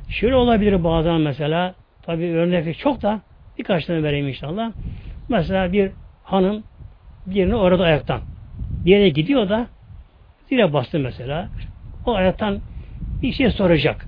[0.10, 3.22] Şöyle olabilir bazen mesela tabi örnek çok da
[3.58, 4.72] birkaç tane vereyim inşallah.
[5.30, 5.92] Mesela bir
[6.24, 6.64] hanım
[7.26, 8.22] birini orada ayaktan
[8.86, 9.68] bir yere gidiyor da
[10.50, 11.50] zile bastı mesela.
[12.06, 12.60] O ayaktan
[13.22, 14.08] bir şey soracak.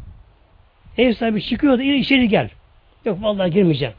[0.98, 2.50] Ev sahibi çıkıyor da içeri gel.
[3.06, 3.94] Yok vallahi girmeyeceğim.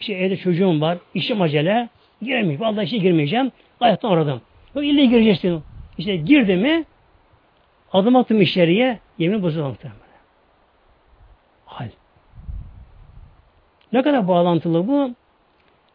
[0.00, 1.88] İşte evde çocuğum var, işim acele,
[2.22, 2.60] giremeyeceğim.
[2.60, 3.52] Vallahi işe girmeyeceğim.
[3.80, 4.40] Ayaktan oradım.
[4.74, 5.62] Yok illa gireceksin.
[5.98, 6.84] İşte girdi mi
[7.92, 10.02] adım attım içeriye yemin muhtemelen.
[11.66, 11.88] Hal.
[13.92, 15.14] Ne kadar bağlantılı bu?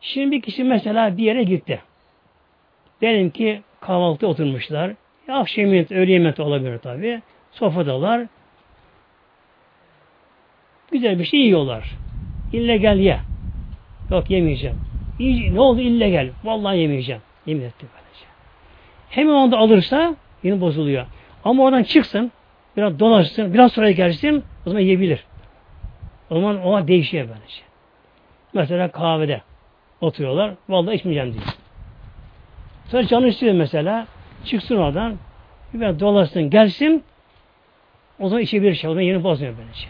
[0.01, 1.81] Şimdi bir kişi mesela bir yere gitti.
[3.01, 4.93] Diyelim ki kahvaltı oturmuşlar.
[5.29, 7.21] Akşam yemeği, öğle yemeği olabilir tabi.
[7.51, 8.27] Sofradalar.
[10.91, 11.91] Güzel bir şey yiyorlar.
[12.53, 13.19] İlle gel ye.
[14.11, 14.77] Yok yemeyeceğim.
[15.19, 16.29] İyi, ne oldu ille gel.
[16.43, 17.21] Vallahi yemeyeceğim.
[17.45, 18.25] Yemin etti böylece.
[19.09, 21.05] Hemen onda alırsa yine bozuluyor.
[21.47, 22.31] Ama oradan çıksın,
[22.77, 25.23] biraz dolaşsın, biraz sonra gelsin, o zaman yiyebilir.
[26.29, 27.61] O zaman o değişiyor böylece.
[28.53, 29.41] Mesela kahvede
[30.01, 31.45] oturuyorlar, vallahi içmeyeceğim diyor.
[32.87, 34.07] Sonra canı istiyor mesela,
[34.45, 35.15] çıksın oradan,
[35.73, 37.03] biraz dolaşsın, gelsin,
[38.19, 39.87] o zaman içebilir şey, o zaman yeni bozmuyor böylece.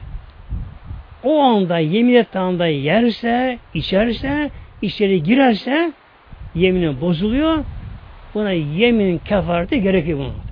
[1.24, 4.51] O anda yemin ettiği anda yerse, içerse,
[4.82, 5.93] içeri girerse,
[6.55, 7.66] yeminin bozuluyor,
[8.34, 10.46] buna yemin kefareti gerekiyor bunun.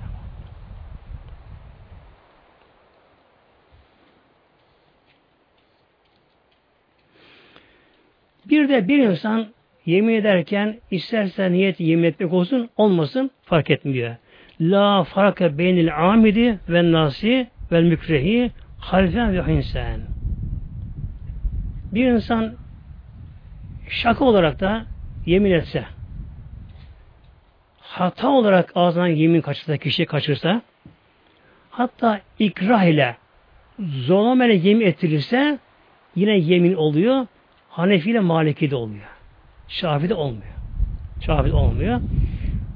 [8.48, 9.46] Bir de bir insan
[9.86, 14.16] yemin ederken isterse niyet yemin etmek olsun olmasın fark etmiyor.
[14.60, 20.00] La farka beynil amidi ve nasi ve mükrehi halfen ve insan.
[21.92, 22.54] Bir insan
[23.88, 24.86] şaka olarak da
[25.26, 25.84] yemin etse
[27.98, 30.62] hata olarak ağzından yemin kaçırsa, kişi kaçırsa
[31.70, 33.16] hatta ikrah ile
[33.80, 35.58] zorlama ile yemin ettirirse
[36.16, 37.26] yine yemin oluyor.
[37.76, 39.08] Hanefi ile Maliki de oluyor.
[39.68, 40.54] Şafi de olmuyor.
[41.20, 42.00] Şafi de olmuyor.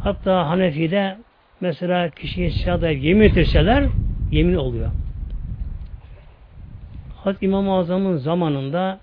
[0.02, 1.18] Hatta Hanefi'de
[1.60, 3.88] mesela kişiye şahada yemin ettirseler
[4.30, 4.90] yemin oluyor.
[7.16, 9.00] Hazreti İmam-ı Azam'ın zamanında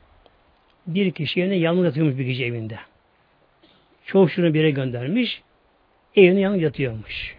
[0.88, 2.78] bir kişi evine yalnız yatıyormuş bir kişi evinde.
[4.06, 5.42] Çoğu şunu bir yere göndermiş.
[6.16, 7.36] Evine yalnız yatıyormuş.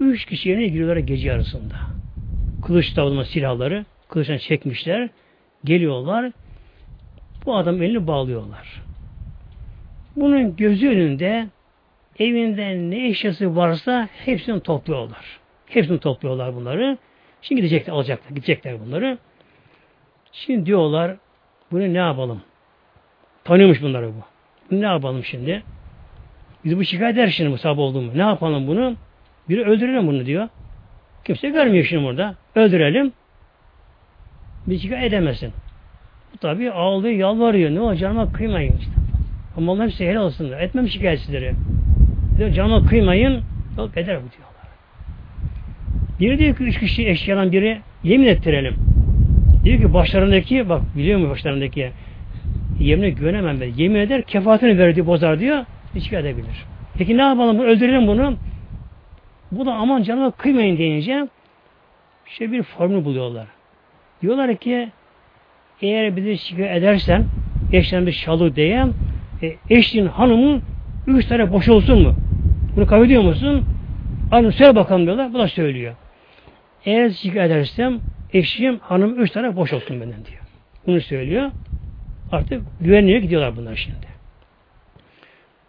[0.00, 1.74] Üç kişi evine giriyorlar gece arasında.
[2.66, 5.08] Kılıç davulma silahları kılıçtan çekmişler.
[5.64, 6.32] Geliyorlar.
[7.46, 8.82] Bu adam elini bağlıyorlar.
[10.16, 11.46] Bunun gözü önünde
[12.18, 15.40] evinde ne eşyası varsa hepsini topluyorlar.
[15.66, 16.98] Hepsini topluyorlar bunları.
[17.42, 19.18] Şimdi gidecekler, alacaklar, gidecekler bunları.
[20.32, 21.16] Şimdi diyorlar,
[21.72, 22.42] bunu ne yapalım?
[23.44, 24.24] Tanıyormuş bunları bu.
[24.70, 25.62] Bunu ne yapalım şimdi?
[26.64, 28.18] Biz bu şikayet eder şimdi musab olduğumu.
[28.18, 28.96] Ne yapalım bunu?
[29.48, 30.48] Biri öldürelim bunu diyor.
[31.24, 32.34] Kimse görmüyor şimdi burada.
[32.54, 33.12] Öldürelim.
[34.66, 35.52] Bir şikayet edemesin.
[36.40, 37.70] Tabi ağlıyor, yalvarıyor.
[37.70, 38.92] Ne o canıma kıymayın işte.
[39.56, 40.52] Ama onlar hepsi helal olsun.
[40.52, 41.54] Etmem şikayetsizleri.
[42.38, 43.42] Diyor canıma kıymayın.
[43.78, 44.54] Yok eder bu diyorlar.
[46.20, 48.74] Biri diyor ki üç kişi eşyalan biri yemin ettirelim.
[49.64, 51.90] Diyor ki başlarındaki bak biliyor mu başlarındaki
[52.80, 53.72] yemine güvenemem ben.
[53.76, 55.64] Yemin eder kefaatini verir bozar diyor.
[55.94, 56.64] Hiç edebilir.
[56.98, 57.58] Peki ne yapalım?
[57.58, 58.36] Öldürelim bunu.
[59.52, 61.28] Bu da aman canıma kıymayın deyince
[62.26, 63.46] işte bir formül buluyorlar.
[64.22, 64.88] Diyorlar ki
[65.84, 67.24] eğer bizi şikayet edersen
[67.72, 68.86] eşten bir şalı diye
[69.42, 70.62] e, eşin hanımın
[71.06, 72.14] üç tane boş olsun mu?
[72.76, 73.64] Bunu kabul ediyor musun?
[74.30, 75.34] Aynı söyle bakalım diyorlar.
[75.34, 75.94] Bu da söylüyor.
[76.84, 78.00] Eğer şikayet edersem
[78.32, 80.42] eşim hanım üç tane boş olsun benden diyor.
[80.86, 81.50] Bunu söylüyor.
[82.32, 84.06] Artık güvenliğe gidiyorlar bunlar şimdi.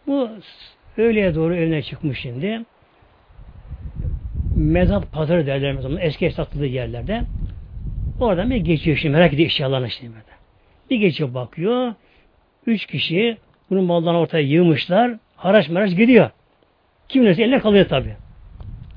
[0.08, 0.30] Bu
[0.98, 2.62] öğleye doğru evine çıkmış şimdi.
[4.56, 6.02] Mezat pazarı derler mesela.
[6.02, 7.22] Eski satıldığı yerlerde.
[8.20, 9.18] Oradan bir geçiyor şimdi.
[9.18, 10.14] Merak ediyor eşyalarına şimdi.
[10.14, 10.26] Böyle.
[10.90, 11.94] Bir geçiyor bakıyor.
[12.68, 13.38] Üç kişi
[13.70, 15.12] bunun mallarını ortaya yığmışlar.
[15.36, 16.30] Haraç maraç gidiyor.
[17.10, 18.16] Kim neyse eline kalıyor tabi.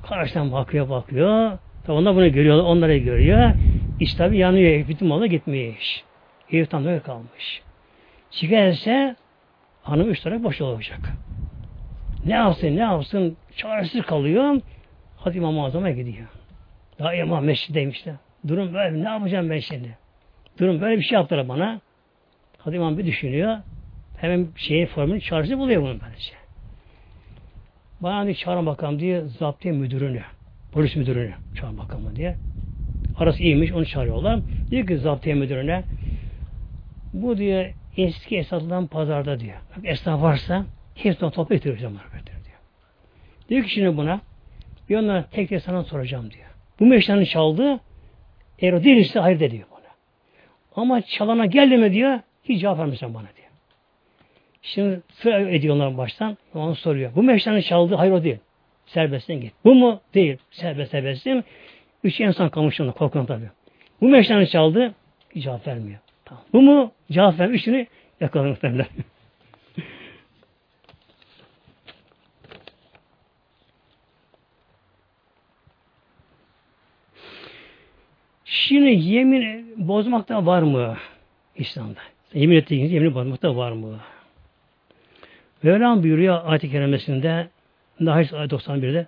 [0.07, 1.57] Karşıdan bakıyor bakıyor.
[1.85, 2.63] Tabi onlar bunu görüyorlar.
[2.63, 3.51] Onları görüyor.
[3.99, 4.87] İş tabi yanıyor.
[4.87, 6.03] Bütün malı gitmiş.
[6.51, 7.61] Ev tam böyle kalmış.
[8.31, 9.15] Çıkarsa
[9.83, 10.99] hanım üç taraf boş olacak.
[12.25, 14.61] Ne yapsın ne yapsın çaresiz kalıyor.
[15.17, 16.27] Hadi İmam-ı Azam'a gidiyor.
[16.99, 18.15] Daha İmam Mescid'deymiş de.
[18.47, 19.97] Durum böyle ne yapacağım ben şimdi?
[20.59, 21.81] Durum böyle bir şey yaptılar bana.
[22.57, 23.57] Hadi İmam bir düşünüyor.
[24.17, 26.33] Hemen şeyin formülü çaresi buluyor bunu böylece.
[28.01, 30.21] Bana bir çağırın bakalım diye zaptiye müdürünü,
[30.71, 32.35] polis müdürünü çağırın bakalım diye.
[33.17, 34.39] Arası iyiymiş onu çağırıyorlar.
[34.71, 35.83] Diyor ki zaptiye müdürüne
[37.13, 39.57] bu diyor eski esatlan pazarda diyor.
[39.77, 40.65] Bak esnaf varsa
[40.95, 42.59] hepsini topla getireceğim diyor.
[43.49, 44.21] Diyor ki şimdi buna
[44.89, 46.45] bir onlara tek tek sana soracağım diyor.
[46.79, 47.79] Bu meşranın çaldığı
[48.61, 49.79] eğer o değilse hayır de diyor bana.
[50.75, 53.49] Ama çalana geldi mi diyor hiç cevap vermişsin bana diyor.
[54.61, 56.37] Şimdi sıra ediyorlar baştan.
[56.53, 57.11] Onu soruyor.
[57.15, 58.37] Bu meşranın çaldığı hayır o değil.
[58.85, 59.53] Serbestsin git.
[59.65, 60.01] Bu mu?
[60.13, 60.37] Değil.
[60.51, 61.43] Serbest serbestsin.
[62.03, 63.49] Üç insan kalmış ona korkuyorum tabii.
[64.01, 64.93] Bu meşranın çaldığı
[65.35, 65.99] hiç cevap vermiyor.
[66.25, 66.43] Tamam.
[66.53, 66.91] Bu mu?
[67.11, 67.61] Cevap vermiş.
[67.61, 67.87] Üçünü
[68.21, 68.85] yakalamış derler.
[78.49, 80.97] Şimdi yemin bozmakta var mı
[81.55, 81.99] İslam'da?
[82.33, 83.99] Yemin ettiğiniz yemin bozmakta var mı?
[85.63, 87.47] Mevlam buyuruyor ayet-i kerimesinde
[87.99, 89.07] Nahis ayet 91'de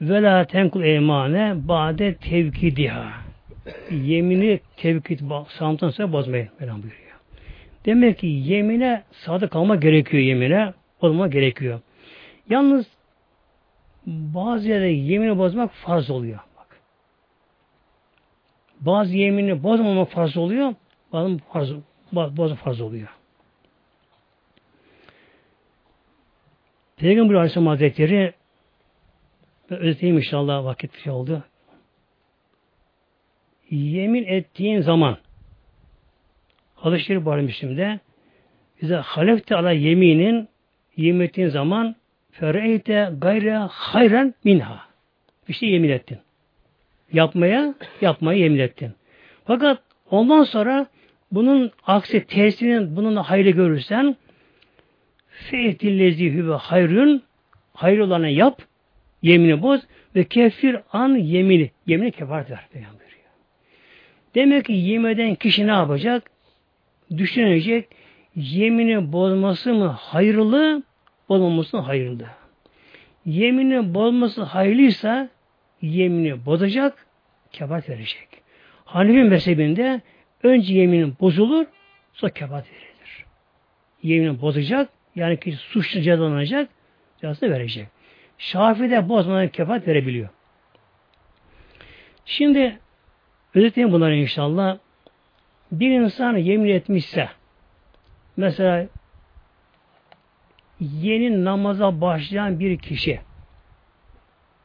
[0.00, 3.12] ve la tenkul eymane bade tevkidiha
[3.90, 7.10] yemini tevkid sağlamdan sonra bozmayın Mevlam buyuruyor.
[7.86, 10.72] Demek ki yemine sadık kalma gerekiyor yemine.
[11.00, 11.80] Olma gerekiyor.
[12.48, 12.86] Yalnız
[14.06, 16.38] bazı yerde yemini bozmak farz oluyor.
[18.80, 20.74] Bazı yemini bozmamak farz oluyor.
[21.12, 21.70] Bazı farz,
[22.12, 23.08] bazı farz oluyor.
[26.96, 28.32] Peygamber Aleyhisselam Hazretleri
[29.70, 31.44] özeteyim inşallah vakit şey oldu.
[33.70, 35.16] Yemin ettiğin zaman
[36.74, 37.26] Hadis-i Şerif
[38.82, 40.48] bize halefte ala yeminin
[40.96, 41.96] yemin ettiğin zaman
[42.30, 44.80] fereyte gayre hayren minha.
[45.48, 46.18] İşte yemin ettin.
[47.12, 48.92] Yapmaya, yapmaya yemin ettin.
[49.44, 49.78] Fakat
[50.10, 50.86] ondan sonra
[51.32, 54.16] bunun aksi tersinin bununla hayırlı görürsen
[55.28, 57.22] fe'tillezi hüve hayrün
[57.74, 58.62] hayır olanı yap
[59.22, 59.80] yemini boz
[60.16, 61.70] ve kefir an yemini.
[61.86, 62.68] Yemini kefaret ver.
[62.72, 63.00] Peygamber.
[64.34, 66.30] Demek ki yemeden kişi ne yapacak?
[67.16, 67.88] düşünecek
[68.36, 70.82] yemini bozması mı hayırlı,
[71.28, 72.26] bozmaması mı hayırlı?
[73.26, 75.28] Yemini bozması hayırlıysa
[75.82, 77.06] yemini bozacak,
[77.52, 78.28] kebat verecek.
[78.84, 80.00] Hanefi mezhebinde
[80.42, 81.66] önce yeminin bozulur,
[82.12, 83.26] sonra kebat verilir.
[84.02, 86.68] Yemini bozacak, yani ki suçlu cezalanacak,
[87.20, 87.88] cezasını verecek.
[88.38, 90.28] Şafi'de bozmadan kebat verebiliyor.
[92.24, 92.78] Şimdi
[93.54, 94.78] özetleyeyim bunları inşallah
[95.72, 97.28] bir insan yemin etmişse
[98.36, 98.86] mesela
[100.80, 103.20] yeni namaza başlayan bir kişi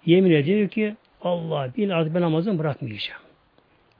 [0.05, 0.95] yemin ediyor ki
[1.25, 3.21] Allah bil artık ben namazımı bırakmayacağım.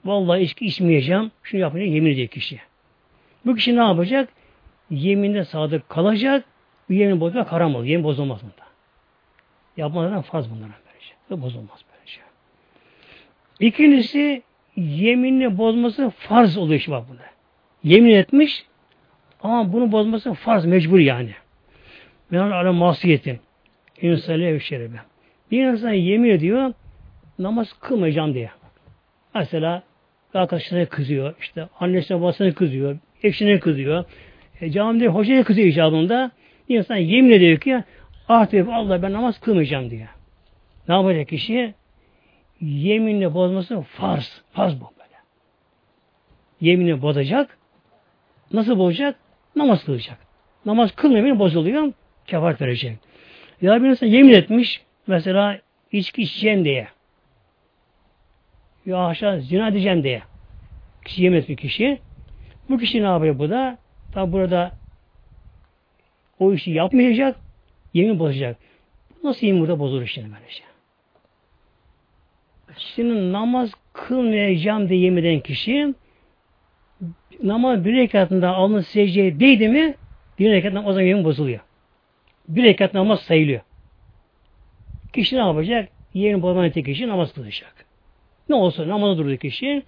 [0.04, 1.30] Vallahi içki içmeyeceğim.
[1.42, 2.60] Şunu yapınca yemin ediyor kişi.
[3.46, 4.28] Bu kişi ne yapacak?
[4.90, 6.44] Yeminde sadık kalacak.
[6.88, 7.84] Yemin bozmak haram olur.
[7.84, 8.66] Yemin bozulmaz bunda.
[9.76, 11.12] Yapmadan farz bunlara böylece.
[11.30, 12.20] Ve bozulmaz böylece.
[13.60, 14.42] İkincisi
[14.76, 17.18] yeminini bozması farz oluyor şimdi bak buna.
[17.84, 18.64] Yemin etmiş
[19.42, 21.34] ama bunu bozması farz, mecbur yani.
[22.32, 23.40] Ben ala masiyetin.
[24.02, 24.96] İnsani ev şerebi.
[25.50, 26.72] Bir insan yemin ediyor
[27.38, 28.50] namaz kılmayacağım diye.
[29.34, 29.82] Mesela
[30.34, 34.04] arkadaşlarına kızıyor, işte annesine babasına kızıyor, eşine kızıyor,
[34.60, 36.30] e, camide hocaya kızıyor icabında.
[36.68, 37.84] İnsan yemin ediyor ki
[38.28, 40.08] artık Allah ben namaz kılmayacağım diye.
[40.88, 41.74] Ne yapacak kişi?
[42.60, 44.42] Yeminini bozması farz.
[44.52, 45.16] Farz bu böyle.
[46.60, 47.58] Yeminini bozacak.
[48.52, 49.16] Nasıl bozacak?
[49.56, 50.18] Namaz kılacak.
[50.66, 51.92] Namaz kılmayan bozuluyor.
[52.26, 52.98] Kefaret verecek.
[53.62, 54.82] Ya bir insan yemin etmiş.
[55.06, 55.60] Mesela
[55.92, 56.88] içki içeceğim diye.
[58.86, 60.22] Ya aşağı zina edeceğim diye.
[61.04, 61.98] Kişi yemin etmiş kişi.
[62.68, 63.78] Bu kişi ne yapıyor bu da?
[64.12, 64.72] Tabi burada
[66.38, 67.36] o işi yapmayacak.
[67.94, 68.56] Yemin bozacak.
[69.24, 70.62] Nasıl yemin burada bozulur şimdi böylece?
[72.78, 75.94] Şimdi namaz kılmayacağım diye yemin eden kişi
[77.42, 79.94] namaz bir rekatında alnı secdeye değdi mi
[80.38, 81.60] bir rekat o zaman yemin bozuluyor.
[82.48, 83.60] Bir rekat namaz sayılıyor.
[85.12, 85.88] Kişi ne yapacak?
[86.14, 87.86] Yemin bozman kişi namaz kılacak.
[88.48, 89.82] Ne olsa namaza durdu kişi.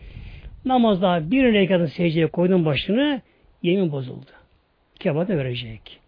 [0.64, 3.20] Namazda bir rekatın secdeye koydun başını
[3.62, 4.30] yemin bozuldu.
[5.00, 6.00] Kebada verecek.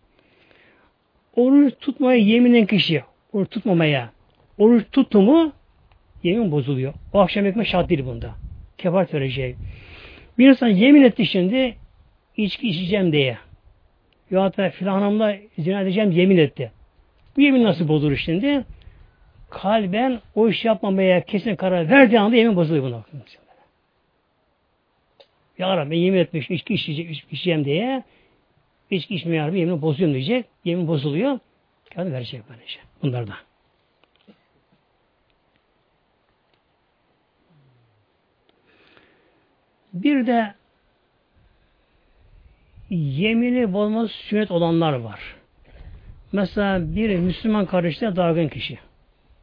[1.36, 4.10] Oruç tutmaya yeminen kişi, oruç tutmamaya,
[4.58, 5.52] oruç tuttu mu
[6.22, 6.94] yemin bozuluyor.
[7.12, 8.34] O akşam ekmek şart değil bunda.
[8.78, 9.56] Kefaret verecek.
[10.38, 11.74] Bir insan yemin etti şimdi
[12.36, 13.38] içki içeceğim diye.
[14.30, 16.72] Ya da filan hanımla zina edeceğim yemin etti.
[17.36, 18.64] Bu yemin nasıl bozulur şimdi?
[19.50, 23.04] Kalben o iş yapmamaya kesin karar verdiği anda yemin bozuluyor buna.
[25.58, 28.02] Ya Rabbi yemin etmiş içki içecek, içeceğim diye
[28.90, 30.46] içki içmeye Rabbi yemin bozuyorum diyecek.
[30.64, 31.38] Yemin bozuluyor.
[31.90, 32.78] Kendi verecek böylece.
[33.02, 33.34] Bunlar da.
[39.92, 40.54] Bir de
[42.90, 45.20] yemini bozması sünnet olanlar var.
[46.32, 48.78] Mesela bir Müslüman kardeşine dargın kişi.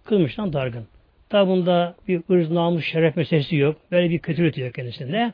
[0.07, 0.87] Kılmıştan dargın.
[1.29, 3.77] Tabi bunda bir ırz, namus, şeref meselesi yok.
[3.91, 5.33] Böyle bir kötülük yok kendisinde.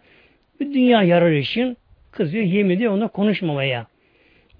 [0.60, 1.78] Bir dünya yarar için
[2.12, 3.88] kızıyor, yemin ediyor ona konuşmamaya.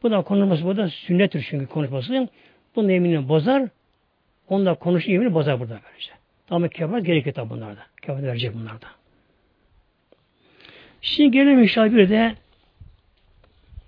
[0.04, 2.28] Bu da konuşması bu da sünnettir çünkü konuşması.
[2.76, 3.64] Bunun yeminini bozar.
[4.50, 6.12] Onda konuşu yemini bozar burada böylece.
[6.50, 7.82] Ama kefaret gerekiyor tabi bunlarda.
[8.02, 8.88] Kefaret verecek bunlarda.
[11.02, 12.36] Şimdi gelelim inşallah bir de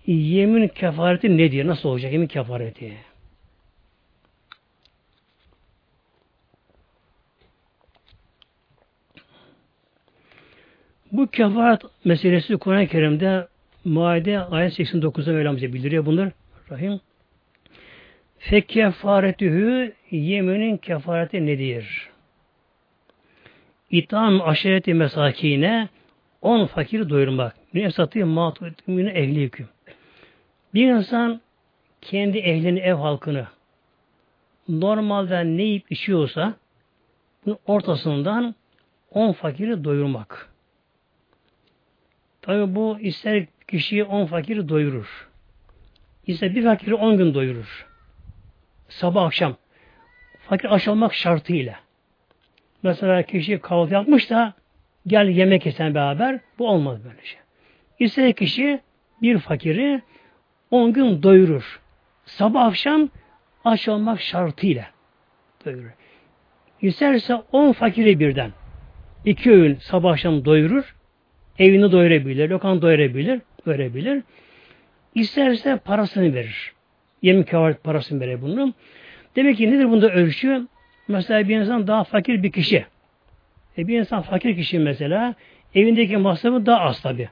[0.08, 2.94] yemin kefareti ne diye, nasıl olacak yemin kefareti?
[11.12, 13.48] Bu kefaret meselesi Kur'an-ı Kerim'de
[13.86, 16.32] Maide ayet 89'da Mevlamıza bildiriyor bunlar.
[16.72, 17.00] Rahim.
[18.38, 22.10] Fekkefaretühü yeminin kefareti nedir?
[23.92, 25.90] İtam aşireti mesakine
[26.42, 27.56] on fakir doyurmak.
[27.74, 29.68] Münesatı matutümünü ehliküm.
[30.74, 31.42] Bir insan
[32.02, 33.48] kendi ehlini, ev halkını
[34.70, 36.54] normalde ne yiyip içiyorsa
[37.46, 38.56] bunun ortasından
[39.12, 40.55] on fakiri doyurmak.
[42.46, 45.28] Tabi bu ister kişiyi on fakiri doyurur.
[46.28, 47.88] İster bir fakiri on gün doyurur.
[48.88, 49.56] Sabah akşam.
[50.48, 51.76] Fakir aç olmak şartıyla.
[52.84, 54.54] Mesela kişi kahvaltı yapmış da
[55.08, 57.40] gel yemek yesen beraber bu olmaz böyle şey.
[58.00, 58.80] İster kişi
[59.22, 60.02] bir fakiri
[60.72, 61.82] on gün doyurur.
[62.26, 63.10] Sabah akşam
[63.64, 64.86] aç olmak şartıyla
[65.66, 65.92] doyurur.
[66.82, 68.52] İsterse on fakiri birden
[69.26, 70.95] iki öğün sabah akşam doyurur.
[71.60, 74.24] Evini doyurabilir, lokan doyurabilir, verebilir.
[75.16, 76.74] İsterse parasını verir.
[77.22, 78.74] Yemin kefaret parasını verir bunu.
[79.36, 80.68] Demek ki nedir bunda ölçü?
[81.08, 82.86] Mesela bir insan daha fakir bir kişi.
[83.78, 85.36] E bir insan fakir kişi mesela
[85.76, 87.30] evindeki masrafı daha az tabi.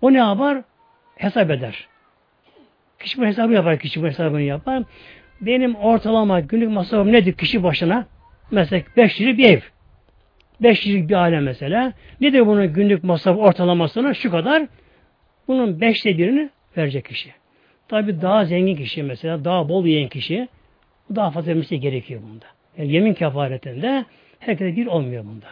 [0.00, 0.62] O ne yapar?
[1.16, 1.88] Hesap eder.
[3.00, 4.82] Kişi bu hesabı yapar, kişi bu hesabını yapar.
[5.40, 8.06] Benim ortalama günlük masrafım nedir kişi başına?
[8.50, 9.60] Mesela 5 lira bir ev.
[10.62, 11.92] 5 lira bir aile mesela.
[12.20, 14.14] Nedir bunun günlük masraf ortalamasına?
[14.14, 14.66] Şu kadar.
[15.48, 17.32] Bunun beşte birini verecek kişi.
[17.88, 20.48] Tabi daha zengin kişi mesela, daha bol yiyen kişi
[21.14, 22.44] daha fazla vermesi gerekiyor bunda.
[22.78, 24.04] Yani yemin kefaretinde
[24.38, 25.46] herkese bir olmuyor bunda.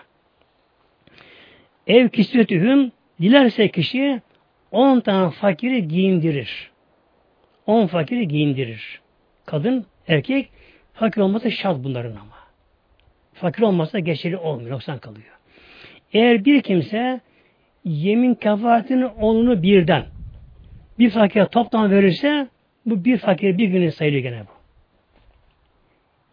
[1.86, 4.20] Ev kisvetühüm dilerse kişi
[4.70, 6.70] on tane fakiri giyindirir.
[7.66, 9.00] On fakiri giyindirir.
[9.46, 10.50] Kadın, erkek
[10.94, 12.39] fakir olması şart bunların ama.
[13.40, 15.38] Fakir olmasa geçerli olmuyor, noksan kalıyor.
[16.12, 17.20] Eğer bir kimse
[17.84, 20.04] yemin kefaretinin onunu birden
[20.98, 22.48] bir fakire toptan verirse
[22.86, 24.60] bu bir fakir bir günü sayılıyor gene bu.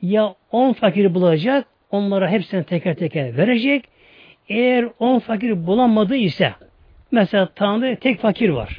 [0.02, 3.90] Ya on fakiri bulacak, onlara hepsini teker teker verecek
[4.50, 6.54] Eğer on fakir bulamadı ise
[7.12, 8.78] mesela Tanrı tek fakir var.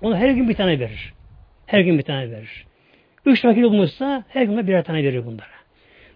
[0.00, 1.14] Onu her gün bir tane verir.
[1.66, 2.66] Her gün bir tane verir.
[3.26, 5.51] Üç fakir bulmuşsa her gün birer tane verir bunlara.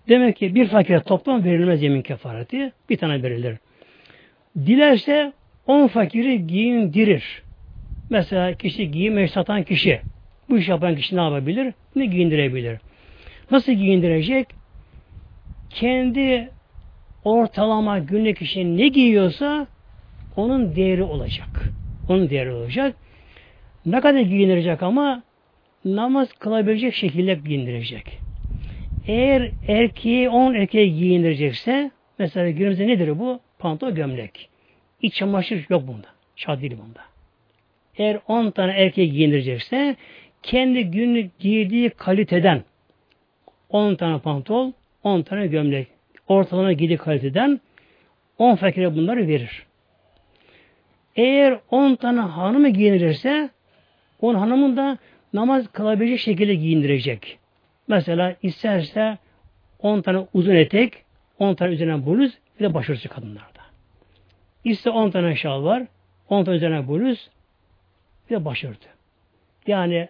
[0.09, 2.73] Demek ki bir fakire toplam verilmez yemin kefareti.
[2.91, 3.57] Bir tane verilir.
[4.57, 5.33] Dilerse
[5.67, 7.43] on fakiri giyindirir.
[8.11, 10.01] Mesela kişi giyim satan kişi.
[10.49, 11.75] Bu iş yapan kişi ne yapabilir?
[11.97, 12.79] Ne giyindirebilir?
[13.51, 14.47] Nasıl giyindirecek?
[15.71, 16.49] Kendi
[17.25, 19.67] ortalama günlük kişi ne giyiyorsa
[20.37, 21.49] onun değeri olacak.
[22.09, 22.97] Onun değeri olacak.
[23.87, 25.23] Ne kadar giyindirecek ama
[25.85, 28.26] namaz kılabilecek şekilde giyindirecek.
[29.07, 33.41] Eğer erkeği on erkeğe giyindirecekse mesela günümüzde nedir bu?
[33.59, 34.49] Pantol gömlek.
[35.03, 36.07] İç çamaşır yok bunda.
[36.37, 37.01] Şart bunda.
[37.97, 39.97] Eğer on tane erkeği giyindirecekse
[40.43, 42.63] kendi günlük giydiği kaliteden
[43.69, 45.89] 10 tane pantol, 10 tane gömlek,
[46.29, 47.61] ortalama giydiği kaliteden
[48.39, 49.67] 10 fakire bunları verir.
[51.17, 53.51] Eğer 10 tane hanımı giyinirse
[54.21, 54.99] 10 hanımın da
[55.33, 57.39] namaz kılabilecek şekilde giyindirecek.
[57.89, 59.19] Mesela isterse
[59.79, 60.93] 10 tane uzun etek,
[61.39, 63.61] 10 tane üzerine bluz, bir de başörtüsü kadınlarda.
[64.65, 65.83] İşte 10 tane şal var,
[66.29, 67.31] 10 tane üzerine bluz,
[68.31, 68.89] bir de başörtü.
[69.67, 70.09] Yani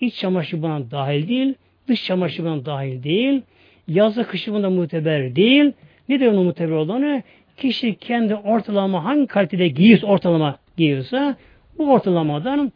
[0.00, 1.54] iç çamaşır buna dahil değil,
[1.88, 3.42] dış çamaşır buna dahil değil,
[3.88, 5.72] yazı kışı buna muteber değil.
[6.08, 7.22] Ne de onun muteber olduğunu?
[7.56, 11.36] Kişi kendi ortalama hangi kalitede giyiyorsa, ortalama giyiyorsa,
[11.78, 12.72] bu ortalamadan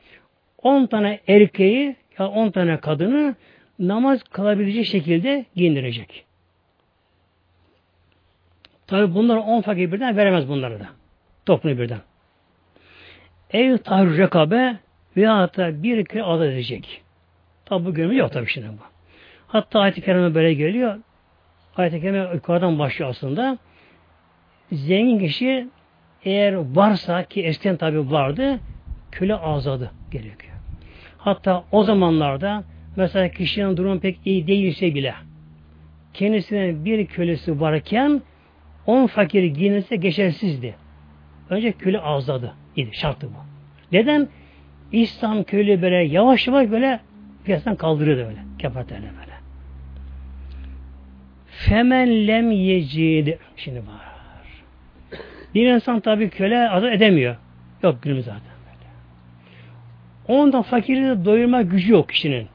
[0.63, 3.35] 10 tane erkeği ya 10 tane kadını
[3.79, 6.25] namaz kılabilecek şekilde giyindirecek.
[8.87, 10.89] Tabi bunları 10 fakir birden veremez bunları da.
[11.47, 12.01] Toplumu birden.
[13.51, 14.77] Ev tahrir rekabe
[15.17, 17.03] veya da bir kere adet edecek.
[17.65, 18.83] Tabi bu görümü yok tabi şimdi bu.
[19.47, 20.99] Hatta ayet-i kerime böyle geliyor.
[21.77, 23.59] Ayet-i kerime yukarıdan başlıyor aslında.
[24.73, 25.69] Zengin kişi
[26.25, 28.59] eğer varsa ki eskiden tabi vardı
[29.13, 30.55] köle azadı gerekiyor.
[31.19, 32.65] Hatta o zamanlarda
[32.99, 35.15] mesela kişinin durumu pek iyi değilse bile
[36.15, 38.23] kendisine bir kölesi varken
[38.87, 40.75] on fakir giyinirse geçersizdi.
[41.51, 42.55] Önce köle azladı.
[42.77, 42.91] İdi.
[42.93, 43.39] Şartı bu.
[43.93, 44.29] Neden?
[44.93, 47.01] İslam köylü böyle yavaş yavaş böyle
[47.45, 48.39] piyasadan kaldırıyordu öyle.
[48.59, 49.33] Kepaterle böyle.
[51.47, 53.29] Femen lem yecid.
[53.57, 54.09] Şimdi var.
[55.55, 57.37] Bir insan tabi köle azat edemiyor.
[57.83, 58.91] Yok günümüz zaten böyle.
[60.41, 62.49] Ondan fakiri de doyurma gücü yok kişinin.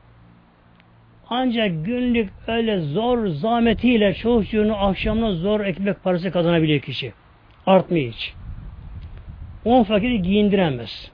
[1.30, 7.14] Ancak günlük öyle zor zahmetiyle çocuğunu akşamına zor ekmek parası kazanabiliyor kişi.
[7.66, 8.34] Artmıyor hiç.
[9.66, 11.12] On fakiri giyindiremez.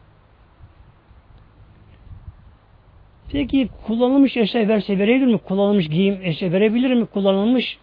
[3.31, 5.37] Peki kullanılmış eşya verse verebilir mi?
[5.37, 7.05] Kullanılmış giyim eşya verebilir mi?
[7.05, 7.77] Kullanılmış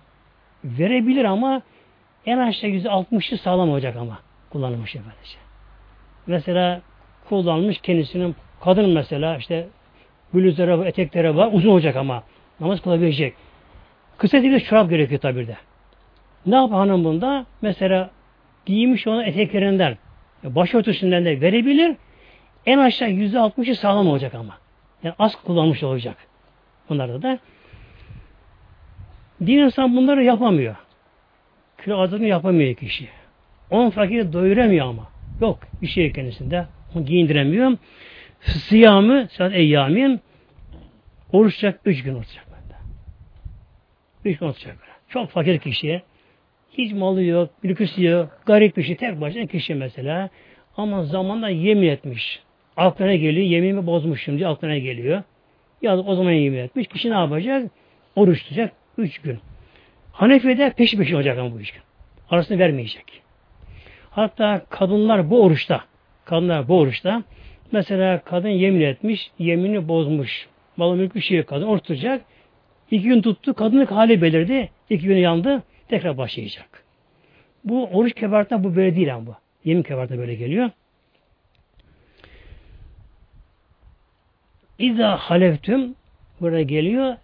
[0.65, 1.63] verebilir ama
[2.27, 4.19] en aşağı yüzde altmışı sağlam olacak ama
[4.51, 5.39] kullanılmış efendice.
[6.27, 6.81] Mesela
[7.29, 9.69] kullanılmış kendisinin kadın mesela işte
[10.35, 12.23] bluzları, etekleri var uzun olacak ama
[12.61, 13.35] namaz kılabilecek.
[14.19, 15.57] Kısa değil çorap gerekiyor tabi de.
[16.47, 17.47] Ne yap hanım bunda?
[17.63, 18.11] Mesela
[18.67, 19.99] giymiş olan eteklerinden
[20.45, 21.97] başörtüsünden de verebilir.
[22.67, 24.59] En aşağı yüzde altmışı sağlam olacak ama.
[25.03, 26.17] Yani az kullanmış olacak.
[26.89, 27.39] Bunlarda da.
[29.41, 30.77] Din insan bunları yapamıyor.
[31.85, 33.09] Kilo adını yapamıyor kişi.
[33.71, 35.09] On fakiri doyuramıyor ama.
[35.41, 36.67] Yok bir şey kendisinde.
[36.95, 37.73] Onu giyindiremiyor.
[38.41, 40.21] Siyamı saat eyyamin
[41.33, 42.47] oruçacak üç gün oruçacak.
[44.25, 44.77] Üç gün oruçacak.
[45.09, 46.03] Çok fakir kişiye
[46.79, 50.29] hiç malı yok, lüküsü yok, garip bir şey, tek başına kişi mesela.
[50.77, 52.43] Ama zamanda yemin etmiş.
[52.77, 55.23] Aklına geliyor, yeminimi bozmuşum diye aklına geliyor.
[55.83, 56.87] Ya o zaman yemin etmiş.
[56.89, 57.71] Kişi ne yapacak?
[58.17, 58.73] Oruç tutacak.
[58.99, 59.39] Üç gün.
[60.13, 61.83] Hanefi'de peş peşin olacak ama bu üç gün.
[62.31, 63.23] Arasını vermeyecek.
[64.11, 65.85] Hatta kadınlar bu oruçta,
[66.25, 67.23] kadınlar bu oruçta,
[67.73, 70.49] mesela kadın yemin etmiş, yemini bozmuş.
[70.77, 71.91] Malı mülk bir şey kadın, oruç.
[72.91, 74.71] İki gün tuttu, kadınlık hali belirdi.
[74.91, 76.85] İki gün yandı, tekrar başlayacak.
[77.65, 79.35] Bu oruç kebarında bu böyle değil ama bu.
[79.65, 80.71] Yemin kebarında böyle geliyor.
[84.79, 85.95] İza haleftüm
[86.41, 87.17] burada geliyor.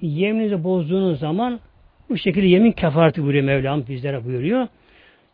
[0.00, 1.60] Yemininizi bozduğunuz zaman
[2.10, 4.68] bu şekilde yemin kefareti buyuruyor Mevlam bizlere buyuruyor.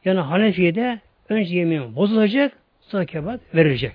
[0.05, 3.93] Yani Hanefiye'de önce yemin bozulacak sonra kefaret verilecek.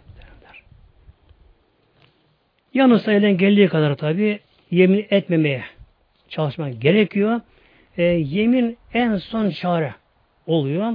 [2.75, 4.39] Yalnız elden geldiği kadar tabi
[4.71, 5.63] yemin etmemeye
[6.29, 7.41] çalışmak gerekiyor.
[7.97, 9.95] E, yemin en son çare
[10.47, 10.93] oluyor.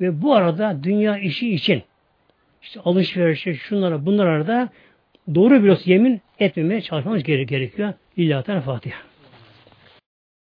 [0.00, 1.82] Ve bu arada dünya işi için
[2.62, 4.68] işte alışverişi şunlara bunlara da
[5.34, 7.94] doğru bir yemin etmemeye çalışmamız gerekiyor.
[8.16, 9.09] İllahi Fatiha.